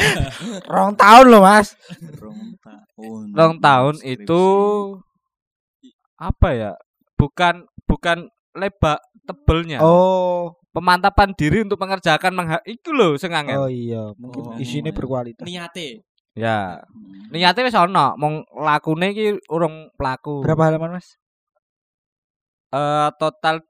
Rong 0.70 0.94
tahun 0.94 1.26
loh 1.26 1.42
mas. 1.42 1.74
rong 2.22 2.54
tahun. 2.62 3.24
Long 3.34 3.54
tahun 3.58 3.94
skripsi. 3.98 4.22
itu 4.22 4.42
apa 6.14 6.48
ya? 6.54 6.72
Bukan 7.18 7.66
bukan 7.84 8.30
lebar 8.54 9.02
tebelnya. 9.26 9.82
Oh, 9.82 10.54
Pemantapan 10.70 11.34
diri 11.34 11.66
untuk 11.66 11.82
mengerjakan 11.82 12.30
mengha 12.30 12.58
itu 12.62 12.94
loh 12.94 13.18
sing 13.18 13.34
angel. 13.34 13.58
oh 13.58 13.66
iya, 13.66 14.14
mungkin 14.14 14.54
Oh, 14.54 14.62
isinya 14.62 14.94
iya. 14.94 14.98
berkualitas. 15.02 15.42
Niate. 15.42 16.06
Ya. 16.38 16.78
Hmm. 16.86 17.26
Niate 17.34 17.66
wis 17.66 17.74
ana, 17.74 18.14
mong 18.14 18.46
lakune 18.54 19.10
iki 19.10 19.34
urung 19.50 19.90
pelaku. 19.98 20.46
Berapa 20.46 20.70
halaman 20.70 21.02
mas? 21.02 21.18
Eh 22.70 23.10
total 23.18 23.66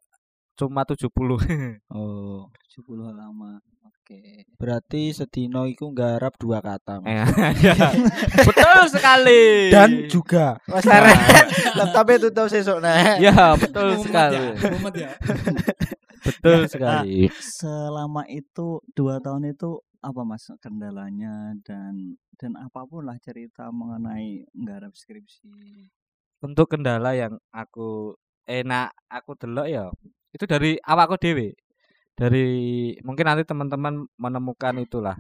cuma 0.61 0.85
70. 0.85 1.09
Oh, 1.97 2.53
70 2.69 3.09
halaman. 3.09 3.65
Oke. 4.11 4.43
berarti 4.59 5.15
sedino 5.15 5.71
iku 5.71 5.95
nggarap 5.95 6.35
dua 6.35 6.59
kata. 6.59 6.99
Mas. 6.99 7.15
Eh, 7.31 7.71
ya. 7.71 7.95
betul 8.51 8.83
sekali. 8.91 9.71
Dan 9.71 10.11
juga 10.11 10.59
Mas 10.67 10.83
Nah, 10.83 10.99
Leren, 10.99 11.47
laptopnya 11.79 12.17
tutup 12.19 12.47
sesuk 12.51 12.83
nih. 12.83 13.23
Ya, 13.31 13.55
betul 13.63 13.95
Mumet 13.95 14.03
sekali. 14.03 14.35
ya, 14.35 14.51
mumet 14.75 14.95
ya. 14.99 15.11
Betul 16.27 16.61
sekali. 16.67 17.31
Selama 17.39 18.27
itu 18.27 18.83
dua 18.99 19.23
tahun 19.23 19.55
itu 19.55 19.79
apa 20.03 20.27
mas 20.27 20.51
kendalanya 20.59 21.55
dan 21.63 22.19
dan 22.35 22.59
apa 22.59 22.83
pun 22.91 23.07
lah 23.07 23.15
cerita 23.23 23.71
mengenai 23.71 24.43
nggarap 24.59 24.91
skripsi. 24.91 25.87
Untuk 26.43 26.67
kendala 26.73 27.15
yang 27.15 27.39
aku 27.55 28.19
enak 28.51 28.91
aku 29.07 29.39
delok 29.39 29.71
ya, 29.71 29.87
itu 30.35 30.45
dari 30.51 30.75
awakku 30.83 31.15
dewe. 31.15 31.55
Dari 32.21 32.47
mungkin 33.01 33.25
nanti 33.25 33.49
teman-teman 33.49 34.05
menemukan 34.21 34.77
itulah 34.77 35.17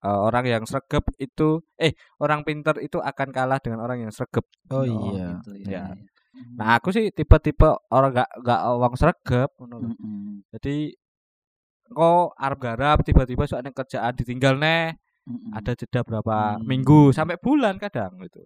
eh, 0.00 0.08
orang 0.18 0.44
yang 0.48 0.64
sregep 0.64 1.04
itu 1.20 1.60
eh 1.76 1.92
orang 2.16 2.40
pinter 2.48 2.80
itu 2.80 2.96
akan 2.98 3.28
kalah 3.28 3.60
dengan 3.60 3.84
orang 3.84 4.08
yang 4.08 4.12
sregep. 4.14 4.46
Oh 4.72 4.88
iya. 4.88 5.36
gitu 5.44 5.50
Ya. 5.68 5.92
ya. 5.92 6.00
Nah, 6.54 6.78
aku 6.78 6.94
sih 6.94 7.10
tipe-tipe 7.10 7.66
orang 7.90 8.14
gak 8.14 8.30
gak 8.40 8.60
wong 8.78 8.94
sregep 8.94 9.50
ngono 9.58 9.76
lho. 9.76 9.88
Mm-mm. 9.92 10.46
Jadi 10.54 10.94
kok 11.88 12.36
arep 12.36 12.58
garap 12.60 12.98
tiba-tiba 13.02 13.44
soalnya 13.44 13.72
kerjaan 13.72 14.12
ditinggal 14.14 14.54
neh 14.56 14.92
ada 15.52 15.72
jeda 15.76 16.00
berapa 16.00 16.56
Hmm. 16.56 16.64
minggu 16.64 17.12
sampai 17.12 17.36
bulan 17.36 17.76
kadang 17.76 18.16
gitu. 18.24 18.40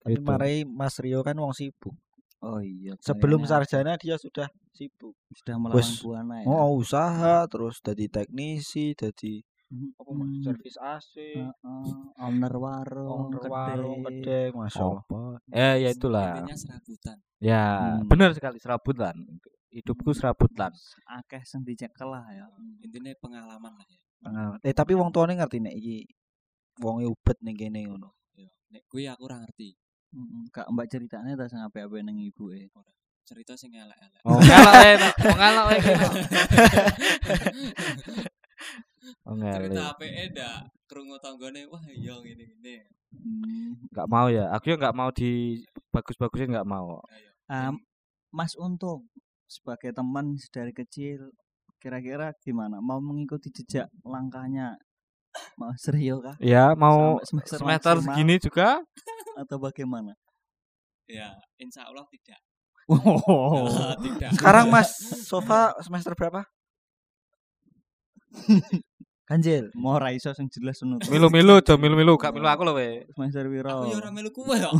Tapi 0.00 0.16
Gitu. 0.16 0.24
marai 0.24 0.64
Mas 0.64 0.96
Rio 1.02 1.20
kan 1.20 1.36
wong 1.36 1.52
sibuk. 1.52 1.92
Oh 2.44 2.60
iya. 2.60 2.92
Sebelum 3.00 3.42
kayaknya 3.42 3.64
sarjana 3.64 3.92
dia 3.96 4.16
sudah 4.16 4.46
sibuk. 4.70 5.16
sudah 5.32 5.56
melawan 5.56 5.80
Wes. 5.80 6.00
buana 6.00 6.34
ya. 6.40 6.46
Oh, 6.46 6.76
usaha 6.76 7.36
terus 7.46 7.80
jadi 7.80 8.04
teknisi, 8.06 8.92
jadi 8.92 9.40
Mm-mm. 9.66 9.98
apa 9.98 10.10
mas? 10.12 10.28
Servis 10.40 10.76
AC, 10.78 11.12
Heeh, 11.34 11.90
owner 12.18 12.54
warung, 12.54 13.32
owner 13.34 13.42
warung, 13.46 13.98
kedai. 14.00 14.20
gede, 14.22 14.40
masya 14.52 14.80
Allah. 14.80 15.02
Apa? 15.02 15.20
Eh 15.48 15.74
ya 15.80 15.88
itulah. 15.90 16.28
Intinya 16.38 16.56
serabutan. 16.56 17.16
Ya, 17.36 17.64
Hmm. 17.98 18.06
benar 18.06 18.30
sekali 18.30 18.58
serabutan. 18.58 19.16
Hidupku 19.68 20.12
serabutan. 20.12 20.70
Akeh 21.10 21.42
sing 21.42 21.60
dicekel 21.60 22.06
lah 22.06 22.24
ya. 22.30 22.46
Intinya 22.80 23.10
pengalaman 23.18 23.72
lah 23.72 23.86
ya. 23.86 24.00
Pengalaman. 24.18 24.58
Eh 24.62 24.72
tapi 24.72 24.92
wong 24.92 25.10
tuane 25.10 25.34
ngerti 25.34 25.58
nek 25.58 25.74
iki 25.74 26.04
wonge 26.78 27.04
ubet 27.04 27.36
ning 27.40 27.56
kene 27.56 27.80
ngono. 27.84 28.12
Nek 28.70 28.82
gue 28.86 29.02
aku 29.04 29.24
ora 29.24 29.40
ngerti. 29.40 29.72
Kak 30.54 30.66
Mbak 30.72 30.86
ceritanya 30.88 31.32
ta 31.36 31.46
sing 31.50 31.60
apik-apik 31.60 32.02
ning 32.06 32.18
ibuke. 32.24 32.70
cerita 33.26 33.58
sing 33.58 33.74
elek-elek. 33.74 34.22
Oh, 34.22 34.38
ngelok 34.38 34.74
wae, 34.78 34.94
no. 34.94 35.08
Oh. 35.10 36.14
Oh, 39.26 39.34
Cerita 39.34 39.74
ngelok. 39.74 39.94
apike 39.98 40.22
ndak 40.30 40.56
krungu 40.86 41.18
tanggane 41.18 41.66
wah 41.66 41.82
iya 41.90 42.14
ngene-ngene. 42.22 42.76
Hmm. 43.10 43.74
Enggak 43.90 44.06
mau 44.06 44.26
ya. 44.30 44.46
Aku 44.54 44.70
ya 44.70 44.76
enggak 44.78 44.94
mau 44.94 45.10
di 45.10 45.62
bagus-bagusin 45.90 46.54
enggak 46.54 46.66
mau. 46.70 47.02
Ah, 47.50 47.74
Mas 48.30 48.54
Untung 48.58 49.06
sebagai 49.46 49.90
teman 49.94 50.38
dari 50.54 50.70
kecil 50.74 51.30
kira-kira 51.78 52.30
gimana? 52.42 52.78
Mau 52.82 52.98
mengikuti 53.02 53.50
jejak 53.50 53.90
langkahnya 54.02 54.74
Mas 55.58 55.82
Rio 55.90 56.18
kah? 56.22 56.34
Ya, 56.42 56.74
mau 56.78 57.18
Sampai 57.22 57.26
semester 57.46 57.58
semester 57.58 57.94
segini 58.06 58.38
juga 58.38 58.82
atau 59.36 59.60
bagaimana? 59.60 60.16
Ya, 61.06 61.36
insya 61.60 61.86
Allah 61.86 62.08
tidak. 62.08 62.40
Oh. 62.86 63.66
Tidak. 64.04 64.30
Sekarang 64.38 64.70
Mas 64.70 64.94
Sofa 65.30 65.74
semester 65.82 66.14
berapa? 66.14 66.46
Ganjil. 69.26 69.74
mau 69.74 69.98
ra 69.98 70.14
iso 70.14 70.30
sing 70.38 70.46
jelas 70.54 70.78
ngono. 70.78 71.02
milu-milu, 71.10 71.58
do 71.58 71.74
milu-milu, 71.74 72.14
gak 72.14 72.30
milu 72.30 72.46
aku 72.46 72.62
lho 72.62 72.78
we. 72.78 73.02
Semester 73.10 73.50
piro? 73.50 73.74
Aku 73.74 73.90
ya 73.90 73.98
ora 73.98 74.10
melu 74.14 74.30
kuwe 74.30 74.54
ya. 74.54 74.70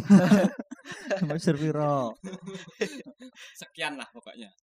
Semester 1.19 1.59
piro? 1.59 2.15
Sekian 3.59 3.99
lah 3.99 4.07
pokoknya. 4.15 4.55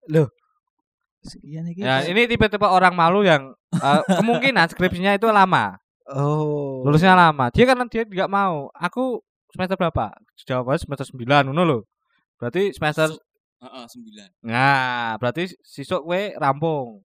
Sekian 1.20 1.68
iki. 1.68 1.84
Ya, 1.84 2.08
ini 2.08 2.32
tipe-tipe 2.32 2.64
orang 2.64 2.96
malu 2.96 3.28
yang 3.28 3.52
eh, 3.76 4.02
kemungkinan 4.08 4.72
skripsinya 4.72 5.20
itu 5.20 5.28
lama. 5.28 5.76
Oh. 6.08 6.80
Lulusnya 6.88 7.12
lama. 7.12 7.52
Dia 7.52 7.68
kan 7.68 7.84
dia 7.92 8.08
enggak 8.08 8.32
mau. 8.32 8.72
Aku 8.80 9.20
semester 9.54 9.78
berapa? 9.78 10.10
Jawabannya 10.50 10.82
semester 10.82 11.08
9 11.14 11.46
ngono 11.46 11.62
lho. 11.62 11.80
Berarti 12.42 12.74
semester 12.74 13.14
Heeh, 13.64 13.86
sembilan. 13.88 14.30
Nah, 14.44 15.16
berarti 15.22 15.54
sisuk 15.64 16.04
kowe 16.04 16.22
rampung. 16.36 17.00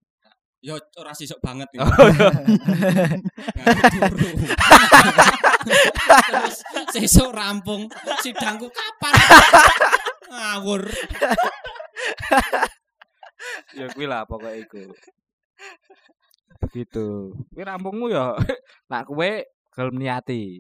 Ya 0.59 0.75
ora 0.99 1.15
sisuk 1.15 1.39
banget 1.39 1.71
ya. 1.77 1.87
Terus 6.27 6.57
sesuk 6.91 7.31
rampung 7.31 7.87
sidangku 8.25 8.67
kapan? 8.67 9.15
Ngawur. 10.35 10.83
ya 13.79 13.87
kuwi 13.95 14.07
lah 14.11 14.27
pokoknya 14.27 14.59
iku. 14.67 14.83
Begitu. 16.59 17.39
Kuwi 17.55 17.63
rampungmu 17.63 18.11
ya 18.11 18.35
nak 18.91 19.07
kowe 19.07 19.31
gelem 19.79 19.95
niati. 19.95 20.59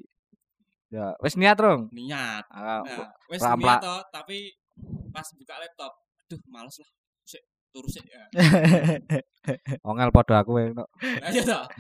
Ya, 0.89 1.13
wis 1.21 1.37
niat, 1.37 1.61
Rong. 1.61 1.93
Niat. 1.93 2.45
Ah, 2.49 2.81
Nah, 2.81 3.13
wis 3.29 3.45
Rampla- 3.45 3.77
niat 3.77 3.85
toh, 3.85 4.01
tapi 4.09 4.57
pas 5.13 5.27
buka 5.37 5.55
laptop, 5.61 5.93
aduh 6.25 6.41
males 6.49 6.77
lah. 6.81 6.91
Sik 7.29 7.43
turu 7.69 7.89
sik 7.89 8.09
ya. 8.09 8.25
ongel 9.89 10.09
padha 10.09 10.41
aku 10.41 10.57
wae. 10.57 10.73
Tok. 10.73 10.89
Iya 11.29 11.43
toh. 11.45 11.65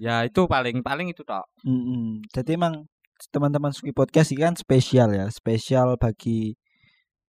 Ya 0.00 0.24
itu 0.26 0.48
paling 0.50 0.82
paling 0.82 1.12
itu 1.14 1.22
tok. 1.22 1.46
Mm-mm. 1.62 2.26
Jadi 2.34 2.58
emang 2.58 2.88
teman-teman 3.30 3.70
Suki 3.70 3.94
Podcast 3.94 4.34
ini 4.34 4.42
kan 4.42 4.56
spesial 4.58 5.14
ya, 5.14 5.30
spesial 5.30 5.94
bagi 5.94 6.58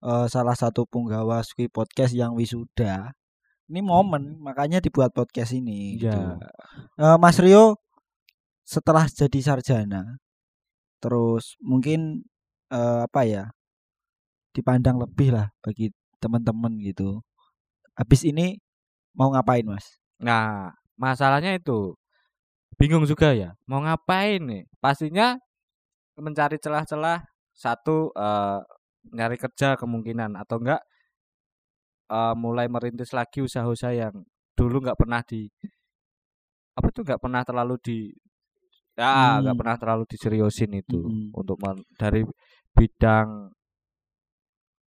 eh, 0.02 0.26
salah 0.26 0.56
satu 0.58 0.82
punggawa 0.88 1.44
Suki 1.46 1.70
Podcast 1.70 2.16
yang 2.18 2.34
wisuda. 2.34 3.14
Ini 3.70 3.78
momen, 3.78 4.42
makanya 4.42 4.82
dibuat 4.82 5.14
podcast 5.14 5.54
ini. 5.54 6.02
Gitu. 6.02 6.10
Ya. 6.10 6.40
Eh, 6.98 7.16
Mas 7.20 7.38
Rio 7.38 7.78
setelah 8.66 9.06
jadi 9.06 9.38
sarjana, 9.44 10.18
terus 11.04 11.60
mungkin 11.60 12.24
eh, 12.72 13.00
apa 13.04 13.20
ya, 13.28 13.44
dipandang 14.56 14.96
lebih 14.96 15.36
lah 15.36 15.52
bagi 15.60 15.92
teman-teman 16.16 16.80
gitu. 16.80 17.20
Habis 18.00 18.24
ini 18.24 18.56
mau 19.12 19.28
ngapain 19.28 19.68
Mas? 19.68 19.84
Nah, 20.16 20.72
masalahnya 20.96 21.52
itu 21.60 21.92
bingung 22.80 23.04
juga 23.04 23.36
ya. 23.36 23.52
Mau 23.68 23.84
ngapain 23.84 24.40
nih? 24.40 24.64
Pastinya 24.80 25.36
mencari 26.16 26.56
celah-celah 26.56 27.20
satu 27.52 28.08
eh, 28.16 28.60
nyari 29.12 29.36
kerja 29.36 29.76
kemungkinan 29.76 30.40
atau 30.40 30.56
enggak 30.62 30.80
eh, 32.08 32.34
mulai 32.38 32.66
merintis 32.72 33.12
lagi 33.12 33.44
usaha-usaha 33.44 33.92
yang 33.92 34.14
dulu 34.56 34.80
nggak 34.80 34.98
pernah 34.98 35.20
di 35.26 35.50
apa 36.74 36.88
tuh 36.90 37.02
nggak 37.06 37.20
pernah 37.22 37.42
terlalu 37.46 37.76
di 37.82 37.98
ya 38.94 39.42
nggak 39.42 39.54
Hmm. 39.54 39.60
pernah 39.60 39.76
terlalu 39.80 40.04
diseriusin 40.06 40.70
itu 40.78 41.00
Mm-mm. 41.02 41.34
untuk 41.34 41.58
men- 41.62 41.86
dari 41.98 42.22
bidang 42.74 43.50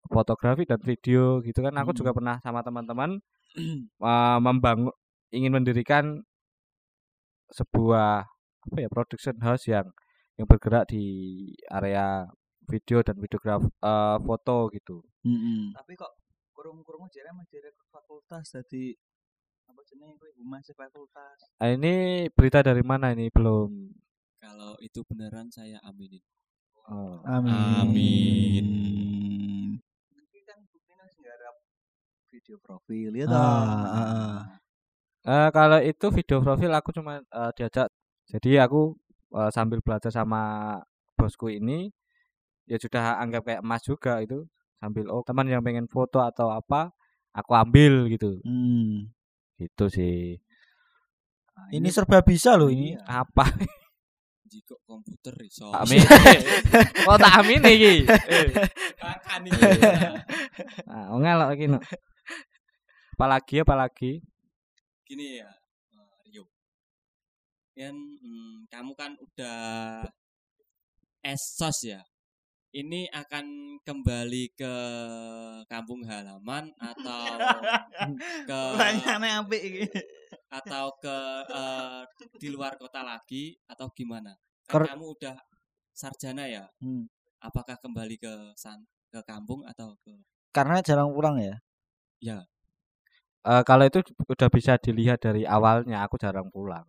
fotografi 0.08 0.64
dan 0.64 0.80
video 0.80 1.44
gitu 1.44 1.60
kan 1.60 1.74
aku 1.76 1.92
juga 1.92 2.16
pernah 2.16 2.40
sama 2.40 2.64
teman-teman 2.64 3.20
eh, 4.08 4.38
membangun 4.40 4.92
ingin 5.28 5.52
mendirikan 5.52 6.24
sebuah 7.52 8.24
apa 8.68 8.76
ya 8.80 8.88
production 8.92 9.36
house 9.40 9.68
yang 9.68 9.88
yang 10.40 10.46
bergerak 10.48 10.88
di 10.88 11.04
area 11.68 12.24
video 12.68 13.00
dan 13.00 13.16
videograf 13.20 13.64
eh, 13.64 14.16
foto 14.24 14.68
gitu. 14.72 15.00
Mm-mm. 15.24 15.72
Tapi 15.76 15.92
kok 15.96 16.12
kurung-kurung 16.52 17.08
jare 17.12 17.32
mas 17.32 17.48
direktur 17.48 17.86
fakultas 17.88 18.50
jadi 18.50 18.92
apa 19.68 19.80
jenenge 19.84 20.16
kuwi 20.16 20.32
humas 20.40 20.64
fakultas. 20.72 21.38
Ah, 21.60 21.68
ini 21.70 22.26
berita 22.32 22.64
dari 22.64 22.80
mana 22.80 23.12
ini 23.12 23.28
belum? 23.28 23.92
Kalau 24.40 24.80
itu 24.80 25.04
beneran 25.04 25.52
saya 25.52 25.76
aminin. 25.84 26.24
Oh. 26.88 27.20
Amin. 27.28 27.52
Amin. 27.84 28.66
Iki 30.16 30.40
kan 30.48 30.58
buktinya 30.72 31.04
sing 31.12 31.20
garap 31.20 31.54
video 32.32 32.56
profil 32.64 33.12
ya 33.12 33.24
Ah, 33.28 33.32
toh. 33.32 33.36
ah, 33.36 34.00
ah. 34.00 34.36
Eh, 35.28 35.48
kalau 35.52 35.78
itu 35.84 36.06
video 36.08 36.38
profil 36.40 36.72
aku 36.72 36.88
cuma 36.96 37.20
eh, 37.20 37.50
diajak. 37.60 37.92
Jadi 38.32 38.56
aku 38.56 38.96
eh, 39.36 39.50
sambil 39.52 39.84
belajar 39.84 40.08
sama 40.08 40.76
bosku 41.12 41.52
ini 41.52 41.92
ya 42.64 42.80
sudah 42.80 43.20
anggap 43.20 43.44
kayak 43.44 43.60
emas 43.64 43.84
juga 43.84 44.20
itu 44.24 44.44
sambil 44.80 45.08
oh 45.12 45.20
teman 45.26 45.48
yang 45.50 45.60
pengen 45.60 45.88
foto 45.90 46.24
atau 46.24 46.48
apa 46.48 46.88
aku 47.36 47.52
ambil 47.52 48.08
gitu. 48.08 48.40
Hmm. 48.48 49.12
Gitu 49.58 49.84
sih. 49.90 50.38
Nah, 51.58 51.68
Ini 51.74 51.88
serba 51.90 52.22
bisa 52.22 52.54
loh 52.54 52.70
ini. 52.70 52.94
Apa? 53.20 53.50
Jika 54.48 54.78
komputer 54.86 55.34
iso. 55.44 55.68
Amin. 55.74 56.00
oh 57.10 57.16
tak 57.20 57.44
amin 57.44 57.60
iki. 57.68 58.08
Eh. 58.08 58.48
Makan 58.96 59.40
Iya. 59.44 59.52
iki. 59.52 59.70
Nah, 60.88 61.12
ngelok 61.20 61.50
iki 61.58 61.66
no. 61.68 61.78
Apalagi 63.12 63.60
apalagi? 63.60 64.12
Gini 65.04 65.42
ya, 65.42 65.50
eh, 65.50 66.16
Rio. 66.30 66.46
Kan 67.76 67.92
hmm, 67.98 68.70
kamu 68.70 68.92
kan 68.94 69.12
udah 69.18 70.06
esos 71.20 71.78
ya. 71.84 72.00
Ini 72.78 73.10
akan 73.10 73.46
kembali 73.82 74.54
ke 74.54 74.74
kampung 75.66 76.06
halaman 76.06 76.70
atau 76.78 77.26
ke 78.46 78.60
iki. 79.66 79.82
atau 80.46 80.94
ke 81.02 81.16
eh, 81.50 82.02
di 82.38 82.48
luar 82.54 82.78
kota 82.78 83.02
lagi 83.02 83.58
atau 83.66 83.90
gimana? 83.90 84.30
Ker- 84.70 84.86
Kan 84.86 84.94
kamu 84.94 85.04
udah 85.18 85.34
sarjana 85.90 86.46
ya. 86.46 86.70
Hmm. 86.78 87.10
Apakah 87.42 87.82
kembali 87.82 88.14
ke 88.22 88.54
san 88.54 88.86
ke 89.10 89.18
kampung 89.26 89.66
atau 89.66 89.98
ke 90.06 90.14
Karena 90.54 90.78
jarang 90.78 91.10
pulang 91.10 91.42
ya. 91.42 91.58
ya 92.22 92.38
Eh, 93.48 93.62
kalau 93.66 93.84
itu 93.90 94.04
udah 94.28 94.48
bisa 94.52 94.76
dilihat 94.78 95.18
dari 95.24 95.42
awalnya 95.48 96.04
aku 96.06 96.14
jarang 96.20 96.46
pulang. 96.54 96.84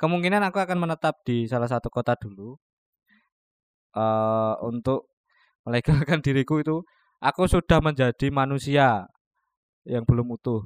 Kemungkinan 0.00 0.42
aku 0.48 0.58
akan 0.60 0.78
menetap 0.82 1.20
di 1.22 1.44
salah 1.46 1.68
satu 1.68 1.88
kota 1.92 2.16
dulu. 2.16 2.56
Eh 3.96 4.54
untuk 4.60 5.08
melegalkan 5.64 6.20
diriku 6.26 6.60
itu 6.60 6.84
aku 7.18 7.48
sudah 7.48 7.80
menjadi 7.80 8.28
manusia 8.28 9.08
yang 9.86 10.04
belum 10.04 10.36
utuh. 10.36 10.62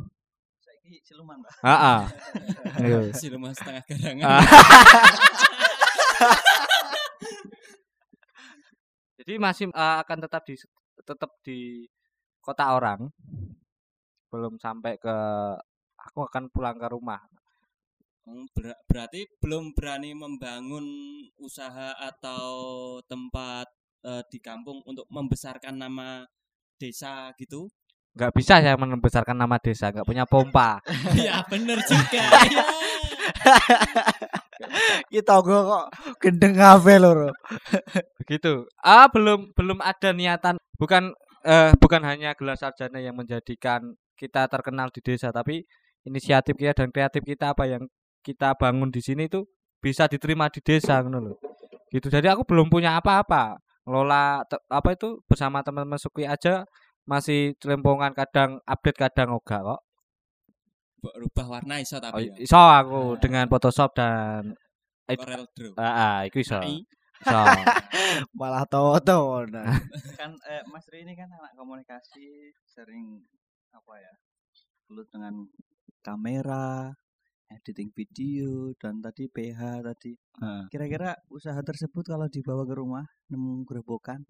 Siluman, 1.07 1.39
Pak. 1.39 1.53
Heeh. 1.63 2.03
Iya. 2.83 3.15
siluman 3.15 3.55
setengah 3.55 3.87
garangan? 3.87 4.27
Ah. 4.27 4.43
Jadi 9.23 9.33
masih 9.39 9.71
eh, 9.71 9.97
akan 10.03 10.19
tetap 10.27 10.43
di 10.43 10.59
tetap 11.07 11.31
di 11.47 11.87
kota 12.43 12.75
orang. 12.75 13.07
Belum 14.35 14.59
sampai 14.59 14.99
ke 14.99 15.17
aku 15.95 16.27
akan 16.27 16.51
pulang 16.51 16.75
ke 16.75 16.91
rumah. 16.91 17.23
Hmm, 18.29 18.47
ber- 18.53 18.81
berarti 18.87 19.27
belum 19.41 19.73
berani 19.73 20.13
membangun 20.13 20.85
usaha 21.41 21.97
atau 21.99 22.49
tempat 23.09 23.67
eh, 24.07 24.23
di 24.29 24.39
kampung 24.39 24.81
untuk 24.85 25.07
membesarkan 25.09 25.77
nama 25.77 26.25
desa 26.81 27.33
gitu? 27.41 27.69
nggak 28.11 28.33
bisa 28.35 28.59
saya 28.59 28.75
membesarkan 28.75 29.39
nama 29.39 29.55
desa 29.63 29.95
nggak 29.95 30.03
punya 30.03 30.27
pompa 30.27 30.83
ya 31.15 31.47
bener 31.47 31.79
juga. 31.87 32.27
ya. 32.51 32.65
Kita 35.13 35.41
gue 35.41 35.61
kok 35.63 35.87
gendeng 36.21 36.55
kafe 36.59 36.99
loro. 36.99 37.31
begitu 38.21 38.67
ah 38.83 39.07
belum 39.09 39.55
belum 39.55 39.79
ada 39.81 40.11
niatan 40.13 40.59
bukan 40.77 41.15
eh 41.47 41.73
bukan 41.81 42.03
hanya 42.05 42.35
gelar 42.37 42.59
sarjana 42.59 43.01
yang 43.01 43.17
menjadikan 43.17 43.97
kita 44.21 44.45
terkenal 44.53 44.93
di 44.93 45.01
desa, 45.01 45.33
tapi 45.33 45.65
inisiatif 46.05 46.53
kita 46.61 46.77
dan 46.85 46.93
kreatif 46.93 47.25
kita 47.25 47.57
apa 47.57 47.65
yang 47.65 47.83
kita 48.21 48.55
bangun 48.57 48.93
di 48.93 49.01
sini 49.01 49.27
itu 49.27 49.45
bisa 49.81 50.05
diterima 50.07 50.53
di 50.53 50.61
desa 50.61 51.01
ngono 51.01 51.19
loh. 51.33 51.37
Gitu. 51.91 52.07
Jadi 52.13 52.29
aku 52.31 52.47
belum 52.47 52.69
punya 52.71 53.01
apa-apa. 53.01 53.59
Ngelola 53.89 54.45
apa 54.47 54.89
itu 54.95 55.19
bersama 55.27 55.65
teman-teman 55.65 55.99
Sukui 55.99 56.29
aja 56.29 56.63
masih 57.09 57.57
celempongan 57.59 58.13
kadang 58.15 58.61
update 58.69 58.99
kadang 59.01 59.35
enggak 59.35 59.61
kok. 59.65 59.81
Mbok 61.01 61.15
rubah 61.17 61.47
warna 61.49 61.81
iso 61.81 61.97
Oh, 61.97 62.03
tapi 62.05 62.29
ya. 62.29 62.35
iso 62.45 62.61
aku 62.61 63.17
dengan 63.17 63.49
Photoshop 63.49 63.97
dan 63.97 64.53
Corel 65.09 65.49
Draw. 65.57 65.75
ah, 65.81 65.89
ah, 65.89 66.19
iku 66.29 66.45
iso. 66.45 66.61
Iso. 66.61 67.41
Malah 68.39 68.69
toto. 68.69 69.49
Nah. 69.49 69.65
kan 70.21 70.37
eh, 70.45 70.63
Mas 70.69 70.85
Ri 70.93 71.03
ini 71.03 71.17
kan 71.17 71.33
anak 71.33 71.57
komunikasi 71.57 72.53
sering 72.69 73.25
apa 73.73 73.97
ya 73.97 74.13
gelut 74.87 75.09
dengan 75.09 75.47
kamera 76.05 76.93
editing 77.51 77.91
video 77.91 78.71
dan 78.79 79.03
tadi 79.03 79.27
PH 79.27 79.61
tadi 79.83 80.13
kira-kira 80.71 81.19
usaha 81.29 81.59
tersebut 81.59 82.07
kalau 82.07 82.31
dibawa 82.31 82.63
ke 82.63 82.75
rumah 82.79 83.07
nemu 83.29 83.67
gerobokan 83.67 84.23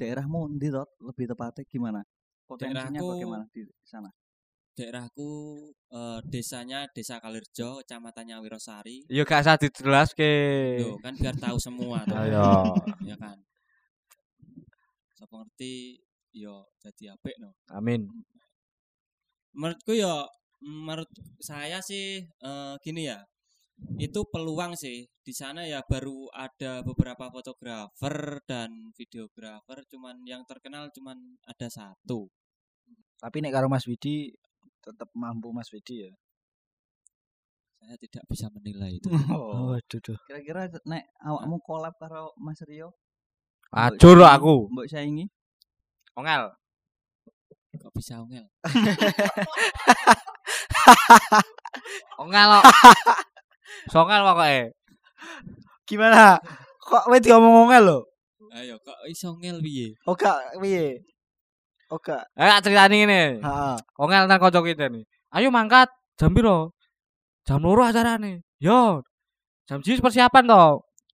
daerahmu 0.00 0.48
ndi 0.56 0.72
lebih 1.04 1.28
tepatnya 1.28 1.62
gimana 1.68 2.00
potensinya 2.48 2.98
Daerahku- 2.98 3.10
bagaimana 3.12 3.44
di 3.52 3.62
sana 3.84 4.10
Daerahku 4.72 5.28
eh, 5.92 6.20
desanya 6.32 6.88
Desa 6.88 7.20
Kalirjo, 7.20 7.84
kecamatannya 7.84 8.40
Wirosari. 8.40 9.04
Yo 9.04 9.28
gak 9.28 9.44
usah 9.44 9.60
dijelaske. 9.60 10.32
Loh, 10.80 10.96
kan 10.96 11.12
biar 11.12 11.36
tahu 11.36 11.60
semua 11.60 12.00
tuh. 12.08 12.16
Ayo. 12.16 12.72
ya 13.04 13.12
kan. 13.20 13.36
Sapa 15.12 15.44
ngerti 15.44 16.00
yo 16.32 16.64
jadi 16.80 17.12
apik 17.12 17.36
no. 17.36 17.52
Amin. 17.68 18.08
Menurutku 19.52 19.92
yo 19.92 20.24
menurut 20.62 21.10
saya 21.42 21.82
sih 21.82 22.22
eh, 22.22 22.74
gini 22.80 23.10
ya. 23.10 23.18
Itu 23.98 24.22
peluang 24.30 24.78
sih. 24.78 25.02
Di 25.22 25.34
sana 25.34 25.66
ya 25.66 25.82
baru 25.82 26.30
ada 26.34 26.82
beberapa 26.86 27.30
fotografer 27.30 28.38
dan 28.46 28.70
videografer 28.94 29.82
cuman 29.90 30.22
yang 30.26 30.46
terkenal 30.46 30.86
cuman 30.94 31.18
ada 31.46 31.66
satu. 31.66 32.30
Tapi 33.18 33.36
nek 33.42 33.54
karo 33.54 33.66
Mas 33.70 33.86
Widi 33.86 34.30
tetap 34.82 35.10
mampu 35.14 35.50
Mas 35.54 35.70
Widi 35.74 36.06
ya. 36.06 36.12
Saya 37.82 37.98
tidak 37.98 38.22
bisa 38.30 38.46
menilai 38.54 38.98
itu. 39.02 39.10
Oh, 39.34 39.74
waduh 39.74 39.98
duh. 39.98 40.18
kira-kira 40.30 40.70
nek 40.86 41.02
awakmu 41.18 41.58
collab 41.66 41.94
karo 41.98 42.30
Mas 42.38 42.62
Rio 42.62 42.94
Ajur 43.74 44.20
aku. 44.22 44.68
mbok 44.70 44.86
saingi 44.86 45.26
Ongel. 46.14 46.52
Kok 47.72 47.94
bisa 47.96 48.20
ongel? 48.20 48.44
Ongel 52.20 52.48
kok. 52.58 52.64
Songel 53.92 54.22
pokoke. 54.22 54.60
Gimana? 55.88 56.38
Kok 56.82 57.02
kowe 57.08 57.18
diomong 57.18 57.54
ngomel 57.66 57.82
lho? 57.82 57.98
Ayo 58.52 58.76
kok 58.84 58.98
iso 59.08 59.32
ongel 59.32 59.64
piye? 59.64 59.96
Oh 60.04 60.12
gak 60.12 60.60
piye? 60.60 61.00
Oh 61.88 61.96
gak. 61.98 62.28
Eh 62.36 62.46
tak 62.46 62.68
ceritani 62.68 62.96
ngene. 63.02 63.22
Heeh. 63.40 63.76
Ongel 63.96 64.28
nang 64.28 64.38
kanca 64.38 64.60
kita 64.60 64.92
nih. 64.92 65.04
Ayo 65.32 65.48
mangkat. 65.48 65.88
Jam 66.20 66.36
piro? 66.36 66.76
Jam 67.48 67.64
loro 67.64 67.82
acarane. 67.82 68.44
Yo. 68.60 69.00
Jam 69.64 69.80
siji 69.80 70.04
persiapan 70.04 70.44
to. 70.46 70.64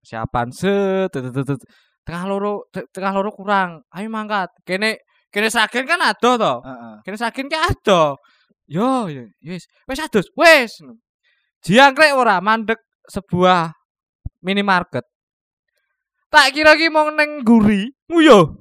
Persiapan 0.03 0.49
set 0.51 1.09
tet- 1.15 1.31
tet- 1.31 1.47
tet. 1.47 1.61
tengah 2.03 2.25
loro 2.27 2.67
te- 2.75 2.89
tengah 2.91 3.13
loro 3.15 3.31
kurang. 3.31 3.87
Ayo 3.95 4.11
mangkat. 4.11 4.51
Kene 4.67 4.99
kene 5.31 5.49
sagen 5.49 5.87
kan 5.87 6.03
ado 6.03 6.35
to. 6.37 6.55
Heeh. 6.67 6.95
Kene 7.07 7.17
sagen 7.17 7.47
ki 7.47 7.55
ado. 7.57 8.19
Yo, 8.69 9.09
yo, 9.09 9.25
wis. 9.41 9.65
Wis 9.89 10.01
adus. 10.05 10.29
Wis. 10.37 10.77
Jiangkrek 11.65 12.13
ora 12.13 12.37
mandek 12.45 12.77
sebuah 13.09 13.73
minimarket. 14.45 15.09
Tak 16.29 16.53
kira 16.53 16.77
ki 16.77 16.93
mau 16.93 17.09
neng 17.09 17.41
guri, 17.41 17.89
nguyo. 18.13 18.61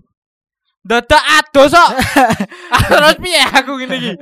Dadak 0.87 1.19
adus 1.43 1.75
kok. 1.75 1.91
Terus 2.87 3.19
piye 3.19 3.43
aku 3.43 3.75
ngene 3.75 3.95
iki? 3.99 4.13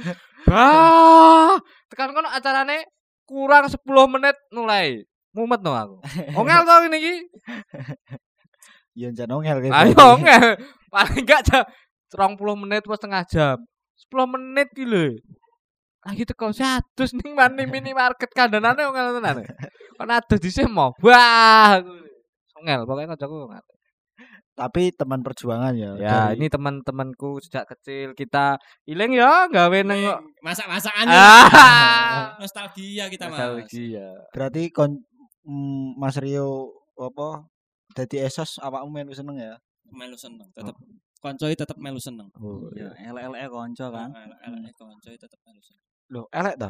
Bah, 0.50 1.54
tekan 1.94 2.18
kono 2.18 2.34
acarane 2.34 2.90
kurang 3.30 3.70
10 3.70 3.78
menit 4.10 4.34
mulai. 4.50 5.06
Mumet 5.38 5.62
no 5.62 5.78
aku. 5.78 5.96
Ongel 6.34 6.66
to 6.66 6.74
ngene 6.82 6.98
iki. 6.98 7.16
Ya 8.96 9.12
jan 9.12 9.28
ongel 9.28 9.60
gitu. 9.60 9.76
Ayo 9.76 10.16
ongel. 10.16 10.56
Paling 10.88 11.28
enggak 11.28 11.44
jam 11.44 11.68
20 12.16 12.64
menit 12.64 12.88
pas 12.88 12.96
setengah 12.96 13.28
jam. 13.28 13.58
10 14.08 14.24
menit 14.32 14.72
ki 14.72 14.88
lho. 14.88 15.20
Lagi 16.06 16.24
teko 16.24 16.54
sadus 16.54 17.12
ning 17.12 17.34
mani 17.34 17.66
minimarket 17.66 18.30
kandhanane 18.30 18.86
ongel 18.86 19.18
tenan. 19.18 19.42
Kon 19.98 20.10
adus 20.10 20.38
dhisik 20.38 20.70
mau. 20.70 20.94
Wah. 21.02 21.82
aku. 21.82 21.92
Ongel 22.56 22.86
pokoknya 22.86 23.10
kancaku 23.12 23.50
ongel. 23.50 23.64
Tapi 24.56 24.94
teman 24.94 25.20
perjuangan 25.20 25.76
ya. 25.76 25.92
Ya, 25.98 26.32
dari- 26.32 26.40
ini 26.40 26.48
teman-temanku 26.48 27.44
sejak 27.44 27.68
kecil 27.68 28.16
kita 28.16 28.56
iling 28.86 29.12
ya 29.12 29.52
gawe 29.52 29.80
neng 29.84 30.00
Masak-masakan 30.40 31.12
Ah. 31.12 32.32
nostalgia 32.40 33.10
kita 33.10 33.28
mas. 33.28 33.36
Nostalgia. 33.36 34.16
berarti 34.32 34.70
kon 34.70 35.04
mm, 35.44 36.00
Mas 36.00 36.16
Rio 36.16 36.72
apa 36.96 37.44
dadi 37.92 38.24
esos 38.24 38.56
awakmu 38.58 38.94
melu 38.94 39.12
seneng 39.12 39.36
ya. 39.36 39.60
Melu 39.86 40.16
seneng, 40.16 40.48
tetep 40.50 40.74
koncoi 41.20 41.54
tetep 41.54 41.76
melu 41.76 42.00
seneng. 42.00 42.32
Oh, 42.38 42.72
ya 42.72 42.90
LLE 43.06 43.46
konco 43.48 43.86
kan 43.90 44.10
Elek 44.16 44.72
koncoi 44.74 45.14
tetep 45.14 45.40
melu 45.44 45.60
seneng. 45.60 45.84
Loh, 46.14 46.26
elek 46.32 46.56
ta? 46.62 46.70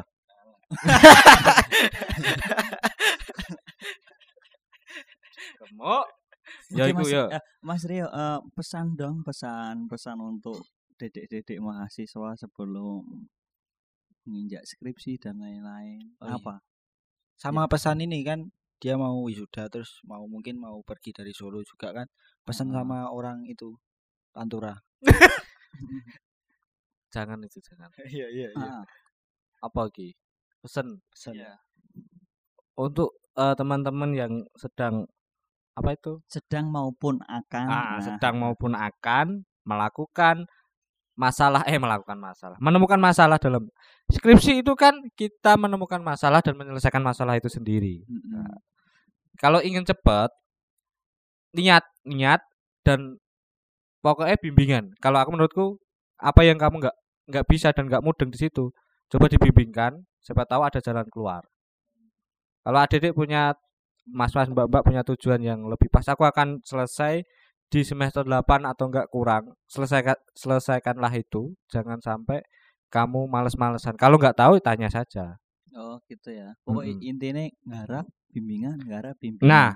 Gemuk. 5.60 6.06
Ya 6.70 6.86
Oke, 6.86 6.90
iku 6.94 7.02
Mas, 7.02 7.10
ya. 7.10 7.24
eh, 7.34 7.42
Mas 7.62 7.82
Rio 7.86 8.06
eh, 8.06 8.38
pesan 8.54 8.94
dong 8.94 9.26
pesan 9.26 9.90
pesan 9.90 10.18
untuk 10.22 10.62
dedek-dedek 10.94 11.58
mahasiswa 11.58 12.38
sebelum 12.38 13.02
menginjak 14.26 14.62
skripsi 14.62 15.18
dan 15.18 15.42
lain-lain 15.42 16.14
Oh, 16.22 16.26
iya. 16.30 16.38
apa 16.38 16.54
Sama 17.34 17.66
pesan 17.66 17.98
ini 18.00 18.22
kan 18.22 18.46
dia 18.78 18.94
mau 18.94 19.26
wisuda 19.26 19.66
terus 19.68 19.98
mau 20.06 20.22
mungkin 20.26 20.56
mau 20.62 20.78
pergi 20.86 21.10
dari 21.12 21.32
Solo 21.34 21.60
juga 21.66 21.90
kan. 21.92 22.06
Pesan 22.46 22.70
Ah. 22.70 22.80
sama 22.82 23.10
orang 23.10 23.42
itu 23.44 23.74
Pantura. 24.30 24.76
Jangan 27.14 27.40
itu 27.42 27.58
jangan. 27.64 27.88
Iya 28.04 28.26
iya 28.28 28.48
Ah, 28.54 28.84
Apa 29.66 29.90
lagi? 29.90 30.14
Pesen 30.62 31.02
Pesan. 31.10 31.34
Iya. 31.36 31.52
untuk 32.76 33.16
eh, 33.38 33.54
teman-teman 33.56 34.10
yang 34.12 34.32
sedang 34.58 35.06
apa 35.76 35.92
itu? 35.92 36.24
sedang 36.24 36.72
maupun 36.72 37.20
akan 37.24 37.66
Ah, 37.68 37.84
nah, 37.96 38.00
sedang 38.00 38.40
maupun 38.40 38.72
akan 38.72 39.44
melakukan 39.68 40.48
masalah 41.16 41.64
eh 41.64 41.80
melakukan 41.80 42.16
masalah. 42.20 42.56
Menemukan 42.60 43.00
masalah 43.00 43.40
dalam 43.40 43.68
skripsi 44.12 44.60
itu 44.60 44.72
kan 44.76 44.94
kita 45.16 45.56
menemukan 45.56 46.00
masalah 46.04 46.44
dan 46.44 46.54
menyelesaikan 46.56 47.00
masalah 47.00 47.36
itu 47.40 47.48
sendiri. 47.48 48.04
mm-mm. 48.04 48.44
Kalau 49.40 49.60
ingin 49.60 49.84
cepat 49.84 50.32
niat 51.56 51.84
niat 52.04 52.40
dan 52.84 53.16
pokoknya 54.04 54.36
bimbingan. 54.40 54.84
Kalau 55.00 55.18
aku 55.20 55.30
menurutku 55.32 55.66
apa 56.20 56.44
yang 56.44 56.60
kamu 56.60 56.84
nggak 56.84 56.96
nggak 57.32 57.46
bisa 57.48 57.72
dan 57.72 57.88
nggak 57.88 58.04
mudeng 58.04 58.30
di 58.30 58.38
situ, 58.38 58.70
coba 59.12 59.26
dibimbingkan. 59.30 59.92
Siapa 60.22 60.42
tahu 60.46 60.62
ada 60.66 60.78
jalan 60.82 61.06
keluar. 61.10 61.42
Kalau 62.66 62.78
adik-adik 62.82 63.14
punya 63.14 63.54
mas-mas 64.06 64.50
mbak-mbak 64.50 64.82
punya 64.86 65.02
tujuan 65.06 65.38
yang 65.42 65.60
lebih 65.70 65.86
pas, 65.90 66.06
aku 66.06 66.26
akan 66.26 66.58
selesai 66.66 67.22
di 67.70 67.80
semester 67.82 68.22
8 68.26 68.66
atau 68.66 68.90
enggak 68.90 69.06
kurang. 69.10 69.54
Selesaikan 69.70 70.18
selesaikanlah 70.34 71.10
itu, 71.14 71.54
jangan 71.70 71.98
sampai 72.02 72.42
kamu 72.90 73.26
males-malesan. 73.30 73.94
Kalau 73.98 74.18
nggak 74.18 74.38
tahu 74.38 74.58
tanya 74.62 74.90
saja. 74.90 75.38
oh 75.76 76.00
gitu 76.08 76.32
ya 76.32 76.56
pokoknya 76.64 76.96
Mm-mm. 76.96 77.04
intinya 77.04 77.44
ngarap 77.68 78.06
bimbingan 78.32 78.80
ngarap 78.88 79.12
bimbingan 79.20 79.44
Nah, 79.44 79.68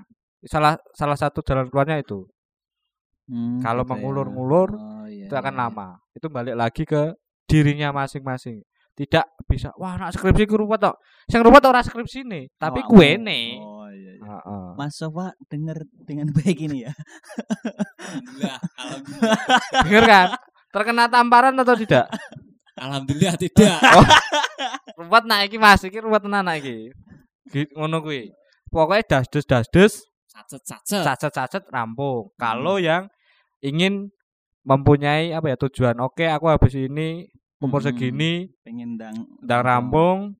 salah 0.49 0.73
salah 0.97 1.13
satu 1.13 1.45
jalan 1.45 1.69
keluarnya 1.69 2.01
itu. 2.01 2.25
Hmm, 3.29 3.61
kalau 3.61 3.85
gitu 3.85 3.89
ya. 3.93 4.01
mengulur-ngulur, 4.01 4.69
Oh, 4.75 5.05
iya, 5.07 5.29
itu 5.29 5.35
akan 5.37 5.53
iya, 5.53 5.61
iya. 5.61 5.69
lama. 5.69 5.87
Itu 6.17 6.27
balik 6.33 6.55
lagi 6.57 6.83
ke 6.89 7.13
dirinya 7.45 7.93
masing-masing. 7.93 8.65
Tidak 9.01 9.25
bisa, 9.49 9.73
wah 9.81 9.97
nak 9.97 10.13
skripsi 10.13 10.45
ku 10.45 10.61
ruwet 10.61 10.77
tok. 10.77 10.93
Sing 11.25 11.41
ruwet 11.41 11.65
ora 11.65 11.81
skripsi 11.81 12.21
nih, 12.21 12.53
tapi 12.53 12.85
Awakmu. 12.85 12.93
kuene. 12.93 13.41
oh 13.57 13.89
iya, 13.89 14.11
iya. 14.13 14.25
Heeh. 14.29 14.65
Mas 14.77 14.93
Sofa 14.93 15.33
denger 15.49 15.81
dengan 16.05 16.29
baik 16.37 16.69
ini 16.69 16.85
ya 16.85 16.93
Alhamdulillah, 16.93 18.57
alhamdulillah, 18.77 19.39
Dengar 19.89 20.03
kan? 20.05 20.27
Terkena 20.69 21.03
tamparan 21.09 21.57
atau 21.57 21.73
tidak? 21.73 22.05
alhamdulillah 22.77 23.35
tidak. 23.35 23.75
ruwet 25.01 25.23
nak 25.25 25.49
iki 25.49 25.57
Mas, 25.57 25.81
iki 25.81 25.97
ruwet 25.97 26.21
tenan 26.21 26.45
nak 26.45 26.61
iki. 26.61 26.93
Ngono 27.73 27.99
kuwi. 27.99 28.29
Pokoknya 28.69 29.03
dasdes 29.19 29.43
dasdes 29.43 29.93
Sacet 30.31 30.63
sacet. 30.63 31.03
cacet-cacet 31.03 31.63
rampung. 31.67 32.31
Kalau 32.39 32.79
yang 32.79 33.11
ingin 33.59 34.13
mempunyai 34.61 35.33
apa 35.33 35.51
ya 35.51 35.57
tujuan 35.57 35.97
oke 35.99 36.21
aku 36.23 36.45
habis 36.47 36.77
ini 36.77 37.25
umur 37.61 37.79
Mm-mm. 37.79 37.87
segini 37.87 38.31
pengen 38.65 38.97
ndang 38.97 39.15
udah 39.39 39.59
rampung 39.61 40.33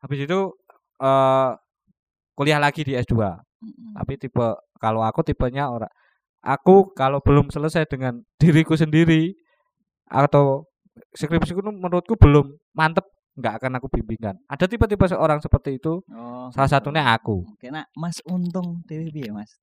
habis 0.00 0.20
itu 0.22 0.40
eh 1.00 1.50
kuliah 2.36 2.60
lagi 2.60 2.84
di 2.84 2.92
S2 2.94 3.16
Mm-mm. 3.16 3.96
tapi 3.96 4.16
tipe 4.16 4.46
kalau 4.76 5.00
aku 5.00 5.24
tipenya 5.24 5.68
orang 5.68 5.90
aku 6.40 6.92
kalau 6.92 7.20
belum 7.20 7.48
selesai 7.48 7.84
dengan 7.84 8.20
diriku 8.40 8.76
sendiri 8.76 9.32
atau 10.06 10.64
skripsiku 11.12 11.60
itu 11.60 11.72
menurutku 11.72 12.16
belum 12.16 12.52
mantep 12.72 13.04
nggak 13.36 13.62
akan 13.62 13.72
aku 13.78 13.86
bimbingan 13.88 14.36
ada 14.44 14.64
tipe-tipe 14.64 15.06
seorang 15.06 15.40
seperti 15.40 15.80
itu 15.80 16.02
Oh, 16.12 16.50
salah 16.50 16.66
gitu. 16.66 16.76
satunya 16.76 17.04
aku 17.06 17.46
Oke, 17.46 17.70
nah 17.70 17.86
Mas 17.94 18.18
Untung 18.26 18.82
Dewi 18.84 19.08
piye, 19.08 19.30
Mas? 19.30 19.54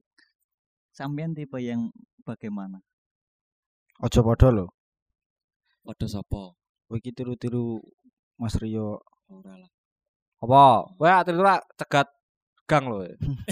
Sampean 0.96 1.36
tipe 1.36 1.60
yang 1.60 1.91
bagaimana? 2.24 2.80
Ojo 4.00 4.22
podo 4.24 4.48
lho. 4.50 4.65
Padha 5.88 6.08
sapa? 6.12 6.52
Kowe 6.91 7.00
iki 7.00 7.15
tiru-tiru 7.15 7.80
Mas 8.36 8.60
Rio. 8.60 9.00
Ora 9.32 9.56
lah. 9.56 9.71
apa 10.38 10.93
wah 11.02 11.26
tiru 11.26 11.41
cegat 11.82 12.08
gang 12.69 12.86
loh 12.91 13.02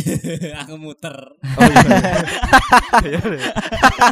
Aku 0.62 0.76
muter. 0.78 1.16
oh 1.16 1.62
iya 3.02 3.18
iya 3.26 3.52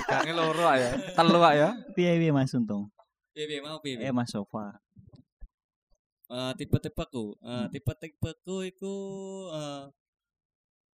gange 0.10 0.34
loro 0.34 0.64
ya 0.74 0.90
telu 1.14 1.38
ya 1.54 1.70
Piye 1.94 2.18
piye 2.18 2.32
Mas 2.34 2.56
Untung? 2.58 2.90
Piye 3.36 3.46
piye 3.46 3.60
mau 3.62 3.78
piye? 3.84 4.00
Eh 4.02 4.10
Mas 4.16 4.32
Sofa. 4.34 4.80
Eh, 6.34 6.52
tipe-tipeku, 6.58 7.38
eh, 7.46 7.66
tipe-tipeku 7.70 8.56
iku 8.74 8.96
eh 9.54 9.84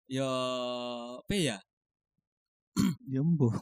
ya 0.10 0.32
piye 1.30 1.54
ya? 1.54 1.58
Jumbo. 3.12 3.54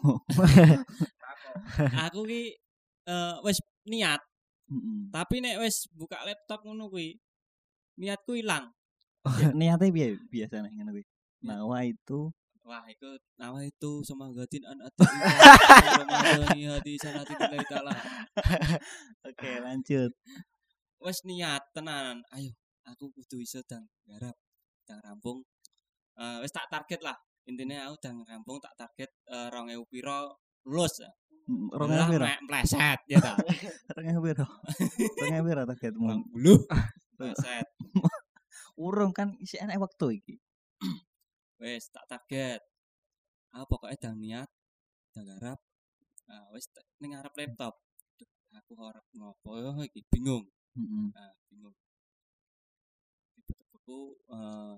Aku 2.07 2.23
ki 2.23 2.55
eh 3.05 3.35
wis 3.45 3.57
niat, 3.85 4.21
Mm-mm. 4.69 5.13
tapi 5.13 5.41
nek 5.41 5.61
wis 5.61 5.85
buka 5.93 6.21
laptop 6.25 6.65
ngono 6.65 6.89
kuwi 6.89 7.17
niatku 8.01 8.37
ilang. 8.37 8.73
Niatnya 9.57 9.89
piye 9.93 10.07
biasanya 10.29 10.69
ngono 10.73 10.91
kuwi? 10.95 11.05
Nawa 11.45 11.85
itu 11.85 12.33
Wah, 12.65 12.81
itu 12.89 13.05
nama 13.37 13.61
itu 13.61 14.01
semangatin 14.01 14.65
an 14.65 14.81
hati 16.73 16.97
sanati 16.97 17.33
billahi 17.37 17.65
taala. 17.69 17.93
Oke, 19.29 19.61
lanjut. 19.61 20.09
Wes 20.97 21.21
niat 21.29 21.61
tenanan. 21.77 22.25
Ayo, 22.33 22.57
aku 22.89 23.13
kudu 23.13 23.37
iso 23.37 23.61
dang 23.69 23.85
garap, 24.09 24.33
dang 24.89 24.97
rampung. 25.05 25.45
Eh 26.17 26.41
wis 26.41 26.49
tak 26.49 26.65
target 26.73 27.05
lah. 27.05 27.13
Intinya 27.45 27.85
aku 27.85 28.01
dang 28.01 28.25
rampung 28.25 28.57
tak 28.57 28.73
target 28.73 29.13
eh 29.29 29.53
2000 29.53 29.85
piro 29.85 30.41
lulus. 30.65 31.05
Mm, 31.45 31.69
Lah, 31.69 31.77
Rong 31.79 32.09
piro? 32.09 32.25
mek 32.25 32.39
meleset 32.49 32.99
ya 33.05 33.17
ta. 33.21 33.33
Rong 33.93 34.17
piro? 34.25 34.45
Rong 35.21 35.43
piro 35.45 35.61
targetmu? 35.69 36.07
20. 36.35 36.65
Meleset. 37.21 37.67
Urung 38.75 39.11
kan 39.15 39.37
isi 39.39 39.55
enak 39.61 39.77
waktu 39.79 40.19
iki. 40.19 40.35
Wes 41.61 41.87
tak 41.93 42.05
target. 42.09 42.59
Ah 43.55 43.63
pokoknya 43.63 43.95
dang 44.01 44.17
niat, 44.19 44.49
dang 45.15 45.23
garap. 45.23 45.59
Ah 46.27 46.49
wis 46.51 46.67
te- 46.67 46.83
ning 46.99 47.15
ngarep 47.15 47.31
laptop. 47.37 47.79
Aku 48.55 48.71
ora 48.79 48.99
ngopo 49.15 49.55
ya 49.59 49.71
iki 49.83 50.03
bingung. 50.11 50.43
Mm-mm. 50.75 51.11
Nah, 51.11 51.31
bingung. 51.47 51.75
Tipe-tipeku 53.35 53.99
eh 54.31 54.75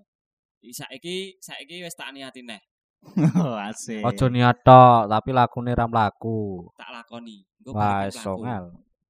saiki 0.73 1.37
saiki 1.39 1.81
wis 1.85 1.93
tak 1.97 2.11
niati 2.13 2.41
neh, 2.45 2.57
asik. 3.69 4.01
ojo 4.03 4.25
niat 4.27 4.57
tok 4.61 5.07
tapi 5.07 5.29
lakune 5.31 5.71
ram 5.73 5.91
laku 5.91 6.67
tak 6.77 6.89
lakoni. 6.91 7.43
Engko 7.61 7.71
wah 7.75 8.05
aku 8.05 8.15
songel 8.15 8.65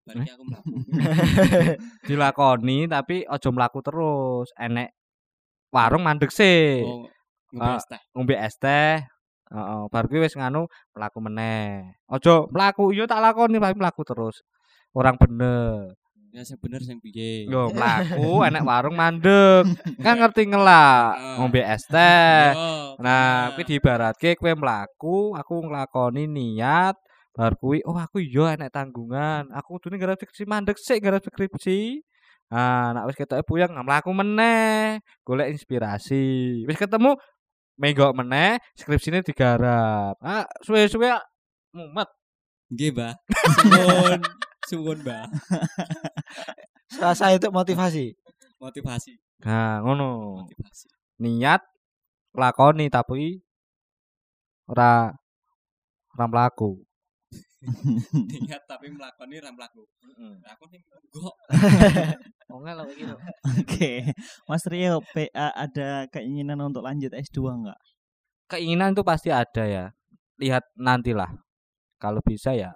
mlaku. 0.07 0.31
Aku 0.33 0.43
mlaku. 0.47 0.69
dilakoni 2.07 2.77
tapi 2.87 3.27
ojo 3.27 3.49
mlaku 3.51 3.79
terus 3.83 4.47
enek 4.55 4.89
warung 5.69 6.03
mandek 6.03 6.31
sih 6.31 6.81
Oh, 6.83 7.05
Ah. 7.55 7.55
ngombe 7.55 7.79
es 7.79 7.85
teh. 7.87 8.01
ngombe 8.13 8.35
es 8.35 8.55
teh 8.59 8.95
heeh 9.47 9.81
bar 9.87 10.03
kuwi 10.07 10.19
wis 10.19 10.35
nganu 10.35 10.67
mlaku 10.91 11.17
meneh 11.23 11.95
ojo 12.11 12.51
mlaku 12.51 12.91
iya 12.91 13.07
tak 13.07 13.23
lakoni 13.23 13.55
tapi 13.55 13.75
mlaku 13.79 14.03
terus 14.03 14.43
orang 14.91 15.15
bener 15.15 15.95
Ya 16.35 16.43
sing 16.43 16.59
bener 16.59 16.83
sing 16.83 16.99
piye. 16.99 17.47
yo 17.47 17.69
mlaku 17.75 18.43
enek 18.45 18.61
warung 18.61 18.93
mandek 18.93 19.63
kan 20.03 20.19
ngerti 20.19 20.43
ngelak 20.45 21.15
Heeh. 21.17 21.35
ngombe 21.39 21.61
es 21.63 21.83
teh 21.87 22.51
Yo, 22.53 22.99
Nah, 22.99 23.53
kuwi 23.53 23.63
diibaratke 23.63 24.33
kowe 24.33 24.49
mlaku, 24.57 25.37
aku 25.37 25.53
nglakoni 25.69 26.25
niat, 26.25 26.97
bar 27.29 27.53
kuwi 27.53 27.85
oh 27.85 27.93
aku 27.93 28.17
iya 28.25 28.57
enek 28.57 28.73
tanggungan. 28.73 29.53
Aku 29.53 29.77
kudune 29.77 30.01
garap 30.01 30.17
skripsi 30.17 30.49
mandek 30.49 30.81
sik 30.81 30.97
garap 31.05 31.21
skripsi. 31.21 32.01
Nah, 32.49 32.97
nek 32.97 33.05
wis 33.05 33.17
ketoke 33.21 33.45
puyeng 33.45 33.69
mlaku 33.85 34.09
meneh, 34.17 34.97
golek 35.21 35.53
inspirasi. 35.53 36.65
Wis 36.65 36.73
ketemu 36.73 37.13
menggok 37.77 38.17
meneh, 38.17 38.57
skripsine 38.73 39.21
digarap. 39.21 40.17
Ah, 40.17 40.49
suwe-suwe 40.65 41.13
mumet. 41.69 42.09
Nggih, 42.73 42.89
Mbah. 42.97 43.13
Suwun. 43.61 44.21
Suwun, 44.67 44.99
Mbah. 44.99 45.31
Rasa 46.99 47.31
itu 47.31 47.47
motivasi. 47.47 48.15
Motivasi, 48.59 49.13
Nah, 49.45 49.79
ngono. 49.85 50.41
motivasi. 50.43 50.89
Niat 51.21 51.61
lakoni 52.33 52.89
tapi 52.89 53.37
ora 54.65 55.13
ora 56.17 56.25
mlaku. 56.25 56.81
Niat 58.43 58.65
tapi 58.65 58.89
mlakoni 58.91 59.37
ra 59.37 59.53
mlaku. 59.53 59.85
Aku 60.51 60.63
ning 60.73 60.81
enggak. 60.83 61.35
Ongel 62.49 62.79
iki 62.91 63.03
lho. 63.05 63.17
Oke. 63.61 63.91
Mas 64.49 64.65
Rio, 64.65 64.99
PA 65.13 65.53
ada 65.53 66.09
keinginan 66.09 66.57
untuk 66.65 66.81
lanjut 66.83 67.13
S2 67.13 67.39
enggak? 67.63 67.79
keinginan 68.47 68.95
itu 68.95 69.03
pasti 69.03 69.27
ada 69.29 69.63
ya. 69.67 69.85
Lihat 70.39 70.63
nantilah. 70.79 71.29
Kalau 71.99 72.21
bisa 72.25 72.53
ya 72.57 72.73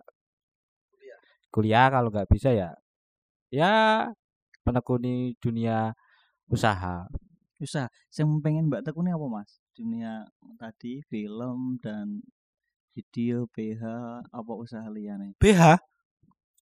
kuliah, 1.52 1.92
kalau 1.92 2.10
nggak 2.10 2.32
bisa 2.32 2.56
ya 2.56 2.72
ya 3.52 4.08
menekuni 4.64 5.36
dunia 5.38 5.92
usaha. 6.48 7.06
Bisa. 7.60 7.92
Yang 8.16 8.42
pengen 8.42 8.66
Mbak 8.72 8.90
tekuni 8.90 9.14
apa, 9.14 9.26
Mas? 9.30 9.62
Dunia 9.78 10.26
tadi 10.58 11.06
film 11.06 11.78
dan 11.78 12.26
video 12.98 13.46
PH 13.54 13.84
apa 14.34 14.52
usaha 14.58 14.88
liyane? 14.90 15.38
BH. 15.38 15.78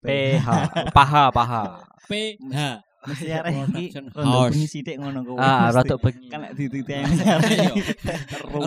PH, 0.01 0.47
paha, 0.95 1.29
paha. 1.29 1.85
PH. 2.09 2.87
Mesti 3.07 3.29
arek 3.29 3.53
iki 3.71 3.85
rondo 4.11 4.51
bengi 4.51 4.67
sithik 4.67 4.97
ngono 4.99 5.23
kuwi. 5.23 5.39
Ah, 5.39 5.71
rada 5.71 5.95
bengi. 5.95 6.27
kan 6.27 6.43
lek 6.43 6.53
dititeni 6.59 7.23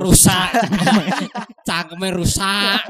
rusak. 0.01 0.51
Cangkeme 1.67 2.09
rusak. 2.15 2.81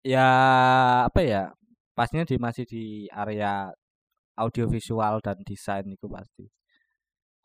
Ya 0.00 0.26
apa 1.08 1.20
ya? 1.20 1.52
Pastinya 1.92 2.24
di 2.24 2.36
masih 2.40 2.64
di 2.64 2.84
area 3.12 3.68
audiovisual 4.40 5.20
dan 5.20 5.36
desain 5.44 5.84
itu 5.84 6.08
pasti. 6.08 6.48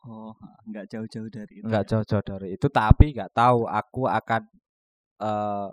Oh, 0.06 0.32
enggak 0.64 0.88
jauh-jauh 0.88 1.28
dari 1.28 1.60
itu. 1.60 1.66
Enggak 1.66 1.84
ya. 1.84 1.88
jauh-jauh 1.98 2.24
dari 2.24 2.48
itu 2.56 2.66
tapi 2.72 3.12
nggak 3.12 3.32
tahu 3.36 3.68
aku 3.68 4.08
akan 4.08 4.42
eh 5.20 5.68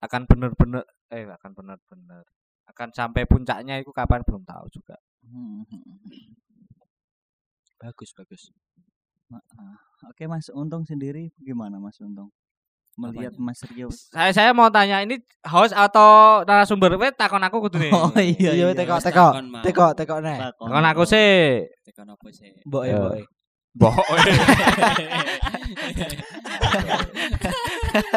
akan 0.00 0.22
bener-bener 0.28 0.84
eh 1.10 1.24
akan 1.26 1.50
bener-bener 1.56 2.24
akan 2.70 2.88
sampai 2.94 3.26
puncaknya 3.26 3.82
itu 3.82 3.90
kapan 3.90 4.22
belum 4.22 4.46
tahu 4.46 4.66
juga. 4.70 4.94
Hmm, 5.26 5.66
hmm, 5.66 5.82
hmm. 6.06 6.32
Bagus, 7.80 8.12
bagus. 8.14 8.52
Heeh. 9.32 9.74
Oke, 10.06 10.24
Mas 10.28 10.48
Untung 10.52 10.84
sendiri 10.86 11.32
gimana 11.40 11.80
Mas 11.80 11.98
Untung? 11.98 12.30
Melihat 13.00 13.32
Apanya? 13.32 13.48
Mas 13.48 13.60
Rio. 13.66 13.88
Saya 13.88 14.30
saya 14.30 14.50
mau 14.52 14.68
tanya 14.68 15.00
ini 15.00 15.16
host 15.42 15.72
atau 15.72 16.44
narasumber 16.44 16.92
weh 16.94 17.08
takon 17.10 17.40
aku 17.40 17.64
kudu 17.64 17.80
nih. 17.80 17.88
Oh 17.96 18.12
iya 18.14 18.52
Iya, 18.52 18.68
iya. 18.68 18.76
teko, 18.76 19.00
teko. 19.00 19.26
takon. 19.32 19.44
Teko, 19.64 19.86
teko 19.96 20.14
neh. 20.20 20.36
Takon. 20.36 20.68
Takon 20.68 20.84
aku 20.86 21.02
sih. 21.04 21.64
Tekan 21.80 22.12
apa 22.12 22.26
sih? 22.28 22.52
Mbok 22.62 22.82
e, 22.84 22.88
Ya. 22.88 22.98
mbok 23.00 23.14
e. 23.16 23.22
Boh. 23.72 23.94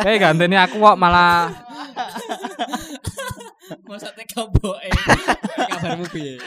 Eh 0.04 0.18
gantene 0.18 0.58
aku 0.60 0.78
kok 0.78 0.98
malah 0.98 1.50
Masa 3.90 4.10
teka 4.14 4.46
boe. 4.50 4.90
Kabarmu 5.72 6.06
piye? 6.12 6.38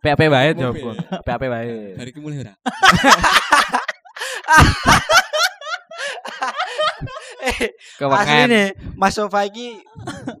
PAP 0.00 0.20
bae 0.26 0.50
Kamu 0.50 0.58
jawab. 0.58 0.74
piye? 0.74 0.92
PAP 1.22 1.42
bae. 1.46 1.94
Hari 1.98 2.10
iki 2.10 2.20
mulai 2.22 2.42
ora? 2.42 2.54
Asli 8.00 8.16
Kewengen. 8.16 8.48
nih, 8.48 8.68
Mas 8.96 9.12
Sofa 9.12 9.44
iki 9.44 9.76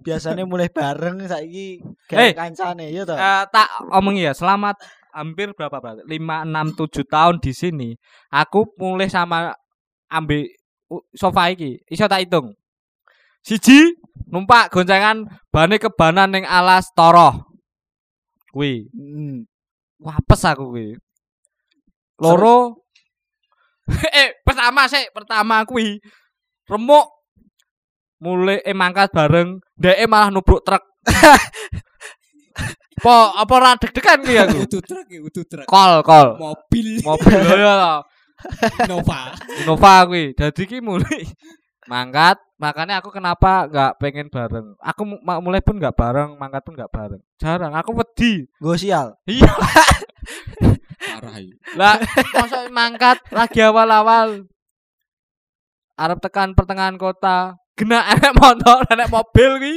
biasanya 0.00 0.48
mulai 0.48 0.72
bareng 0.72 1.20
saiki 1.28 1.84
Eh. 2.08 2.32
kayak 2.32 2.36
kancane 2.38 2.88
ya 2.88 3.04
toh. 3.04 3.14
Eh, 3.14 3.42
tak 3.52 3.68
omong 3.92 4.16
ya, 4.16 4.32
selamat 4.32 4.80
hampir 5.12 5.52
berapa 5.52 5.76
berarti? 5.76 6.02
5 6.08 6.48
6 6.48 6.72
7 6.72 7.04
tahun 7.04 7.36
di 7.38 7.52
sini. 7.52 7.88
Aku 8.32 8.64
mulai 8.80 9.12
sama 9.12 9.52
ambil 10.08 10.48
sofa 11.12 11.52
iki. 11.52 11.82
Iso 11.86 12.08
tak 12.08 12.24
hitung. 12.24 12.56
Siji 13.44 13.96
numpak 14.26 14.72
goncengan 14.72 15.28
bane 15.48 15.76
kebanan 15.76 16.32
ning 16.32 16.44
alas 16.48 16.88
toroh. 16.96 17.44
Kuwi. 18.50 18.88
Hmm. 18.90 19.44
Wapes 20.00 20.48
aku 20.48 20.72
kuwi. 20.72 20.96
Loro 22.20 22.84
eh 24.16 24.38
pertama 24.46 24.86
sih, 24.86 25.02
pertama 25.10 25.64
kuwi 25.66 25.98
remuk 26.70 27.19
mulai 28.20 28.60
eh 28.62 28.76
mangkat 28.76 29.10
bareng, 29.10 29.58
dhek 29.80 30.04
malah 30.06 30.28
nubruk 30.28 30.62
truk. 30.62 30.84
apa 33.00 33.16
apa 33.32 33.52
ora 33.56 33.72
deg-degan 33.80 34.20
kuwi 34.20 34.36
aku. 34.36 34.58
Truk 34.84 35.08
ya, 35.08 35.20
truk. 35.24 35.66
Kol, 35.66 36.04
kol. 36.04 36.28
Mobil 36.36 37.00
Mobil 37.00 37.40
ya. 37.64 38.04
Nova. 38.84 39.32
Innova 39.64 40.04
kuwi. 40.04 40.36
Dadi 40.36 40.68
ki 40.68 40.84
mulai 40.84 41.24
mangkat, 41.92 42.36
makanya 42.60 43.00
aku 43.00 43.08
kenapa 43.08 43.64
nggak 43.66 43.92
pengen 43.96 44.28
bareng. 44.28 44.76
Aku 44.84 45.02
mulai 45.24 45.64
pun 45.64 45.80
nggak 45.80 45.96
bareng, 45.96 46.36
mangkat 46.36 46.62
pun 46.62 46.76
nggak 46.76 46.92
bareng. 46.92 47.22
Jarang, 47.40 47.72
aku 47.72 47.96
wedi. 47.96 48.46
Gue 48.60 48.76
sial. 48.76 49.16
Iya. 49.24 49.50
Parah. 51.00 51.40
Lah, 51.74 51.96
masa 52.36 52.68
mangkat 52.68 53.18
lagi 53.32 53.64
awal-awal. 53.64 54.44
Arep 55.96 56.20
tekan 56.20 56.56
pertengahan 56.56 56.96
kota, 56.96 57.59
kena 57.80 58.04
enek 58.12 58.36
motor, 58.36 58.84
enek 58.92 59.08
mobil 59.08 59.50
ki. 59.56 59.74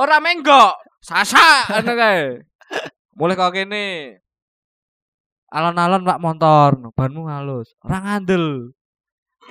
Ora 0.00 0.16
menggok, 0.24 0.72
sasak 1.04 1.68
ngono 1.68 1.92
kae. 1.92 2.40
Mulai 3.16 3.36
kok 3.36 3.52
kene. 3.52 3.86
Alon-alon 5.52 6.08
pak 6.08 6.20
motor, 6.24 6.70
banmu 6.96 7.28
halus. 7.28 7.76
Ora 7.84 8.00
ngandel. 8.00 8.72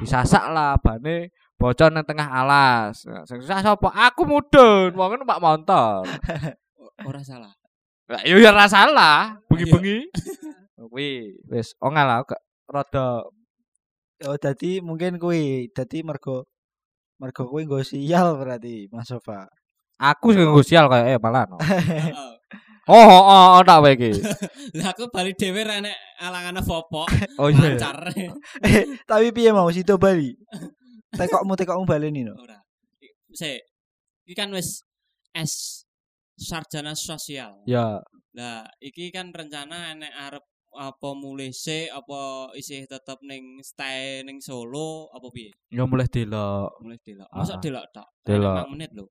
Disasak 0.02 0.52
lah 0.52 0.76
bane 0.82 1.32
bocor 1.56 1.88
nang 1.88 2.04
tengah 2.04 2.28
alas. 2.28 3.08
Nah, 3.08 3.24
Sing 3.24 3.39
susah 3.39 3.63
sapa? 3.63 3.88
Aku 4.12 4.28
mudun, 4.28 4.91
wong 4.91 5.24
pak 5.24 5.39
motor. 5.39 6.04
Ora 7.08 7.21
salah. 7.24 7.54
Lah 8.06 8.21
yo 8.21 8.38
ya 8.38 8.54
ora 8.54 8.69
salah, 8.69 9.41
bengi-bengi. 9.50 10.13
Kuwi 10.95 11.41
wis 11.50 11.74
ongel 11.82 12.06
lah 12.06 12.21
rada 12.69 13.26
Oh, 14.24 14.38
tadi 14.39 14.80
mungkin 14.80 15.19
kui, 15.19 15.67
tadi 15.76 16.00
mergo 16.00 16.48
mergo 17.19 17.43
kui 17.47 17.63
gue 17.63 17.82
sial 17.84 18.36
berarti 18.36 18.91
Mas 18.91 19.08
Sofa. 19.08 19.47
aku 19.95 20.36
sing 20.36 20.43
nggo 20.43 20.60
sial 20.60 20.91
kayak 20.91 21.15
eh 21.15 21.19
malah. 21.19 21.47
no. 21.47 21.58
Oh, 22.86 23.01
oh, 23.01 23.23
oh, 23.25 23.45
oh 23.58 23.62
tak 23.65 23.82
wae 23.82 23.97
iki. 23.97 24.13
Lah 24.78 24.93
aku 24.93 25.10
balik 25.10 25.41
dhewe 25.41 25.65
ra 25.65 25.82
nek 25.82 25.97
alangane 26.21 26.62
fopok. 26.62 27.10
Oh 27.41 27.49
iya. 27.49 27.73
Lancar. 27.73 28.13
Eh, 28.62 29.01
tapi 29.10 29.34
piye 29.34 29.49
mau 29.49 29.65
situ 29.73 29.97
Bali? 29.97 30.38
Tekokmu 31.10 31.58
tekokmu 31.58 31.89
baleni 31.89 32.21
no. 32.21 32.38
Ora. 32.38 32.62
Sik. 33.34 33.58
Iki 34.30 34.38
kan 34.38 34.54
wis 34.54 34.86
S 35.34 35.82
sarjana 36.38 36.93
sosial. 36.93 37.58
Ya, 37.65 38.06
Lah, 38.38 38.69
iki 38.78 39.10
kan 39.10 39.34
rencana 39.34 39.95
enek 39.97 40.13
arep 40.13 40.45
apa 40.75 41.09
mulai 41.11 41.49
sik 41.49 41.88
apa 41.89 42.19
isih 42.53 42.83
tetep 42.83 43.17
ning 43.21 43.57
stay 43.59 44.21
ning 44.21 44.38
Solo 44.39 45.07
apa 45.09 45.27
piye? 45.31 45.55
ya 45.67 45.83
mulai 45.83 46.05
delok. 46.05 46.79
Mulai 46.79 46.99
delok. 46.99 47.27
Masa 47.31 47.55
Ah. 47.55 47.59
delok 47.59 47.85
tok? 47.89 48.07
Delok. 48.21 48.55
5 48.67 48.71
menit 48.71 48.89
lho. 48.91 49.05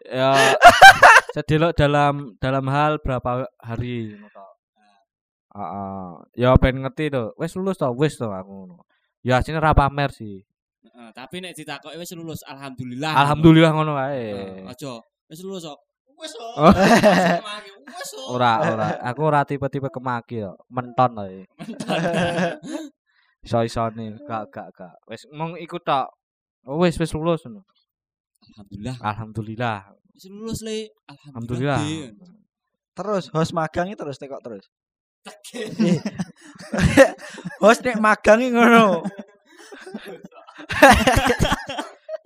Ya 0.00 0.32
sedelok 1.30 1.76
dalam 1.76 2.34
dalam 2.36 2.64
hal 2.66 2.98
berapa 2.98 3.46
hari 3.58 4.16
to. 4.16 4.46
Heeh. 5.50 6.08
Ya 6.36 6.56
pengen 6.56 6.82
ngerti 6.82 7.10
to. 7.10 7.36
Wis 7.36 7.52
lulus 7.54 7.76
to, 7.76 7.90
wis 7.92 8.16
to 8.16 8.26
aku 8.26 8.48
ngono. 8.50 8.86
Ya 9.20 9.38
asline 9.38 9.60
ra 9.60 9.76
pamer 9.76 10.10
sih. 10.10 10.40
Heeh, 10.80 11.08
tapi 11.12 11.38
nek 11.38 11.52
ditakoki 11.52 12.00
wis 12.00 12.10
lulus 12.16 12.40
alhamdulillah. 12.42 13.12
Alhamdulillah 13.12 13.70
ngono 13.70 13.92
Heeh, 13.98 14.64
wae. 14.64 14.70
Aja 14.72 14.98
wis 15.28 15.40
lulus 15.44 15.62
kok. 15.62 15.78
Wis 16.20 16.36
kok. 16.36 16.52
Oh. 16.60 16.72
Wis 17.88 18.10
kok. 18.12 18.36
Ora, 18.36 18.52
ora. 18.68 18.88
Aku 19.08 19.24
ora 19.24 19.40
tipe-tipe 19.48 19.88
kemaki 19.88 20.44
yo. 20.44 20.52
Menton 20.68 21.16
to. 21.16 21.24
Iso-isone, 23.46 24.20
gak 24.28 24.52
gak 24.52 24.68
gak. 24.76 25.00
Wis 25.08 25.24
mung 25.32 25.56
iku 25.56 25.80
tok. 25.80 26.12
Oh, 26.68 26.76
wis 26.84 27.00
wis 27.00 27.16
lulus 27.16 27.40
ngono. 27.48 27.64
Alhamdulillah. 28.52 28.96
Alhamdulillah. 29.00 29.78
Wis 30.12 30.28
lulus 30.28 30.60
le. 30.60 30.92
Alhamdulillah. 31.08 31.80
Alhamdulillah. 31.80 32.36
Terus 32.92 33.32
host 33.32 33.56
magangi 33.56 33.96
terus 33.96 34.20
tekok 34.20 34.44
terus. 34.44 34.68
host 37.64 37.80
nek 37.80 37.96
magangi 37.96 38.52
ngono. 38.52 39.00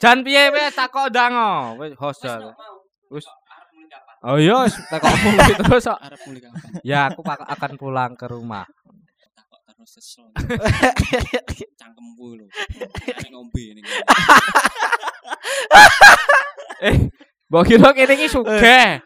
Jan 0.03 0.27
piye 0.27 0.51
wis 0.51 0.75
takok 0.75 1.15
ndango. 1.15 1.79
Wis 1.79 1.95
host. 1.95 2.27
Wis 3.07 3.23
Oh 4.25 4.41
iya, 4.41 4.57
kok. 4.91 5.05
Arep 6.01 6.21
mulai 6.25 6.41
kapan? 6.41 6.81
Ya, 6.81 7.13
aku 7.13 7.21
pak- 7.21 7.45
akan 7.45 7.73
pulang 7.77 8.13
ke 8.17 8.25
rumah. 8.25 8.65
Takok 9.37 9.61
terus 9.69 9.91
sesel. 9.95 10.25
Cangkemku 11.81 12.41
lho. 12.41 12.47
Ngombe 13.31 13.65
ning. 13.77 13.85
Eh, 16.85 17.09
mbok 17.49 17.65
kira 17.65 17.97
kene 17.97 18.13
iki 18.13 18.29
sugih. 18.29 19.01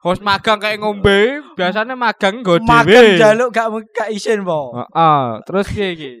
Host 0.00 0.22
magang 0.22 0.62
kayak 0.62 0.78
ngombe, 0.78 1.42
biasanya 1.58 1.92
magang 1.92 2.40
nggo 2.40 2.62
Magang 2.62 2.86
dhewe. 2.86 3.18
jaluk 3.18 3.50
gak 3.50 3.66
gak 3.90 4.08
isin 4.14 4.46
po. 4.46 4.70
Heeh, 4.72 5.24
terus 5.42 5.66
piye 5.68 5.88
iki? 5.92 6.12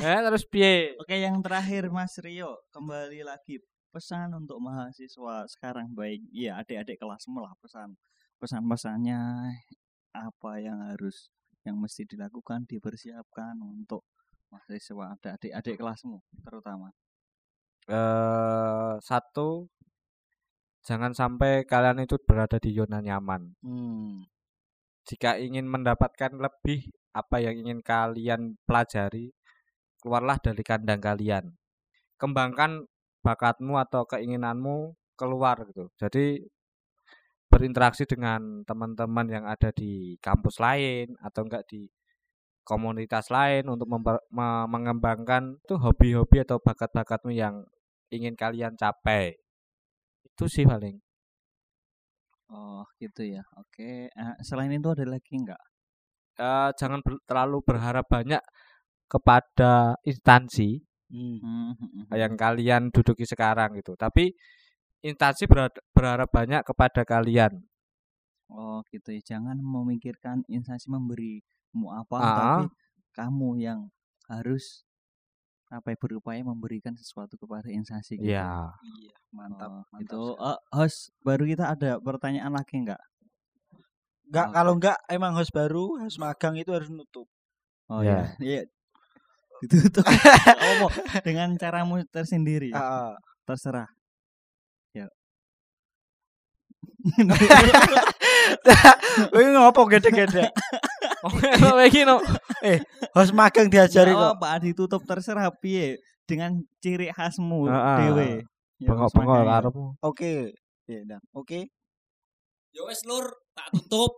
Eh, 0.00 0.18
terus 0.24 0.42
piye? 0.48 0.96
Oke, 0.96 1.20
yang 1.20 1.38
terakhir 1.44 1.92
Mas 1.92 2.16
Rio, 2.18 2.64
kembali 2.72 3.20
lagi 3.22 3.60
pesan 3.94 4.34
untuk 4.34 4.58
mahasiswa 4.58 5.46
sekarang 5.46 5.94
baik 5.94 6.26
ya 6.34 6.58
adik-adik 6.58 6.98
kelasmu 6.98 7.38
lah 7.38 7.54
pesan 7.62 7.94
pesan-pesannya 8.42 9.22
apa 10.10 10.52
yang 10.58 10.90
harus 10.90 11.30
yang 11.62 11.78
mesti 11.78 12.02
dilakukan 12.02 12.66
dipersiapkan 12.66 13.54
untuk 13.62 14.02
mahasiswa 14.50 15.14
ada 15.14 15.38
adik-adik 15.38 15.78
kelasmu 15.78 16.18
terutama 16.42 16.90
Eh, 17.84 18.94
satu 19.04 19.68
jangan 20.80 21.12
sampai 21.12 21.68
kalian 21.68 22.08
itu 22.08 22.16
berada 22.24 22.56
di 22.56 22.72
zona 22.72 23.04
nyaman. 23.04 23.52
Hmm. 23.60 24.24
Jika 25.04 25.36
ingin 25.36 25.68
mendapatkan 25.68 26.32
lebih 26.32 26.88
apa 27.12 27.44
yang 27.44 27.60
ingin 27.60 27.84
kalian 27.84 28.56
pelajari, 28.64 29.36
keluarlah 30.00 30.40
dari 30.40 30.64
kandang 30.64 31.00
kalian. 31.04 31.44
Kembangkan 32.16 32.88
bakatmu 33.26 33.74
atau 33.84 34.02
keinginanmu 34.12 34.76
keluar 35.20 35.56
gitu. 35.68 35.84
Jadi 36.02 36.44
berinteraksi 37.52 38.04
dengan 38.12 38.66
teman-teman 38.68 39.26
yang 39.30 39.44
ada 39.46 39.70
di 39.70 40.18
kampus 40.18 40.58
lain 40.58 41.14
atau 41.22 41.46
enggak 41.46 41.64
di 41.70 41.86
komunitas 42.70 43.26
lain 43.36 43.64
untuk 43.74 43.88
memper- 43.92 44.24
me- 44.32 44.68
mengembangkan 44.74 45.44
itu 45.64 45.74
hobi-hobi 45.84 46.38
atau 46.44 46.58
bakat-bakatmu 46.60 47.32
yang 47.34 47.64
ingin 48.16 48.34
kalian 48.42 48.74
capai. 48.78 49.36
Itu 50.28 50.44
sih 50.54 50.64
paling. 50.68 50.96
oh 52.52 52.84
gitu 53.02 53.22
ya 53.34 53.42
oke 53.60 53.90
Eh, 54.22 54.34
selain 54.48 54.72
itu 54.72 54.88
ada 54.94 55.04
lagi 55.14 55.32
nggak 55.44 55.62
Eh, 56.38 56.70
jangan 56.80 57.00
ber- 57.06 57.22
terlalu 57.28 57.58
berharap 57.68 58.06
banyak 58.10 58.42
kepada 59.12 59.96
instansi 60.10 60.82
Hmm. 61.14 61.38
Hmm, 61.38 61.72
hmm, 61.78 61.88
hmm. 62.10 62.14
yang 62.18 62.34
kalian 62.34 62.82
duduki 62.90 63.22
sekarang 63.22 63.78
gitu. 63.78 63.94
Tapi 63.94 64.34
instansi 64.98 65.46
berharap 65.94 66.26
banyak 66.28 66.66
kepada 66.66 67.06
kalian. 67.06 67.62
oh 68.44 68.84
gitu 68.92 69.08
ya 69.08 69.34
jangan 69.34 69.56
memikirkan 69.56 70.44
instansi 70.46 70.86
memberimu 70.92 71.88
apa 71.90 72.16
Ah. 72.20 72.28
tapi 72.36 72.64
kamu 73.16 73.48
yang 73.56 73.80
harus 74.28 74.84
apa 75.72 75.90
ya, 75.90 75.96
berupaya 75.98 76.44
memberikan 76.44 76.92
sesuatu 76.94 77.34
kepada 77.40 77.66
instansi 77.72 78.20
gitu 78.20 78.30
Iya. 78.30 78.68
Iya, 78.70 79.14
mantap. 79.32 79.70
Oh, 79.70 79.82
mantap 79.90 80.02
itu 80.04 80.20
sekali. 80.28 80.44
eh, 80.50 80.58
host 80.76 80.98
baru 81.24 81.44
kita 81.50 81.64
ada 81.72 81.90
pertanyaan 81.98 82.52
lagi 82.52 82.74
nggak? 82.84 83.00
Enggak 84.28 84.46
Oke. 84.50 84.54
kalau 84.54 84.72
enggak 84.76 84.98
emang 85.08 85.32
host 85.34 85.52
baru, 85.52 85.84
host 86.04 86.18
magang 86.20 86.54
itu 86.60 86.70
harus 86.70 86.90
nutup. 86.92 87.26
Oh 87.88 88.00
Ya. 88.04 88.36
ya, 88.40 88.44
iya. 88.44 88.60
Ditutup. 89.70 90.04
oh, 90.04 90.74
mau 90.84 90.90
dengan 91.24 91.52
caramu 91.56 92.04
tersendiri. 92.08 92.72
Heeh. 92.72 93.12
Terserah. 93.44 93.88
Ya. 94.92 95.08
Kowe 99.32 99.44
ngopo 99.44 99.82
gede-gede? 99.88 100.48
Oh, 101.24 101.80
iki 101.80 102.04
no. 102.04 102.20
Host 103.16 103.32
magang 103.32 103.72
diajari 103.72 104.12
Nggak 104.12 104.28
kok. 104.28 104.36
apa 104.36 104.60
ditutup 104.60 105.00
terserah 105.08 105.48
piye 105.56 105.96
dengan 106.28 106.60
ciri 106.84 107.08
khasmu 107.08 107.64
dewe. 107.72 108.44
Ya, 108.76 108.92
Bengok-bengok 108.92 109.32
makanya. 109.32 109.52
karepmu. 109.56 109.86
Oke. 110.04 110.52
Ya, 110.84 111.00
dah. 111.08 111.20
Oke. 111.32 111.72
Ya 112.76 112.82
wis 112.84 113.00
lur, 113.08 113.24
tak 113.56 113.72
tutup 113.72 114.12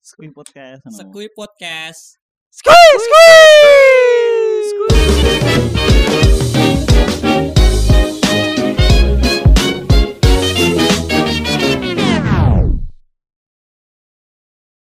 Squid 0.00 0.32
podcast. 0.32 0.80
Sekui 0.88 1.28
Podcast. 1.28 2.16
Squeeze, 2.50 3.04
squeeze. 4.72 6.37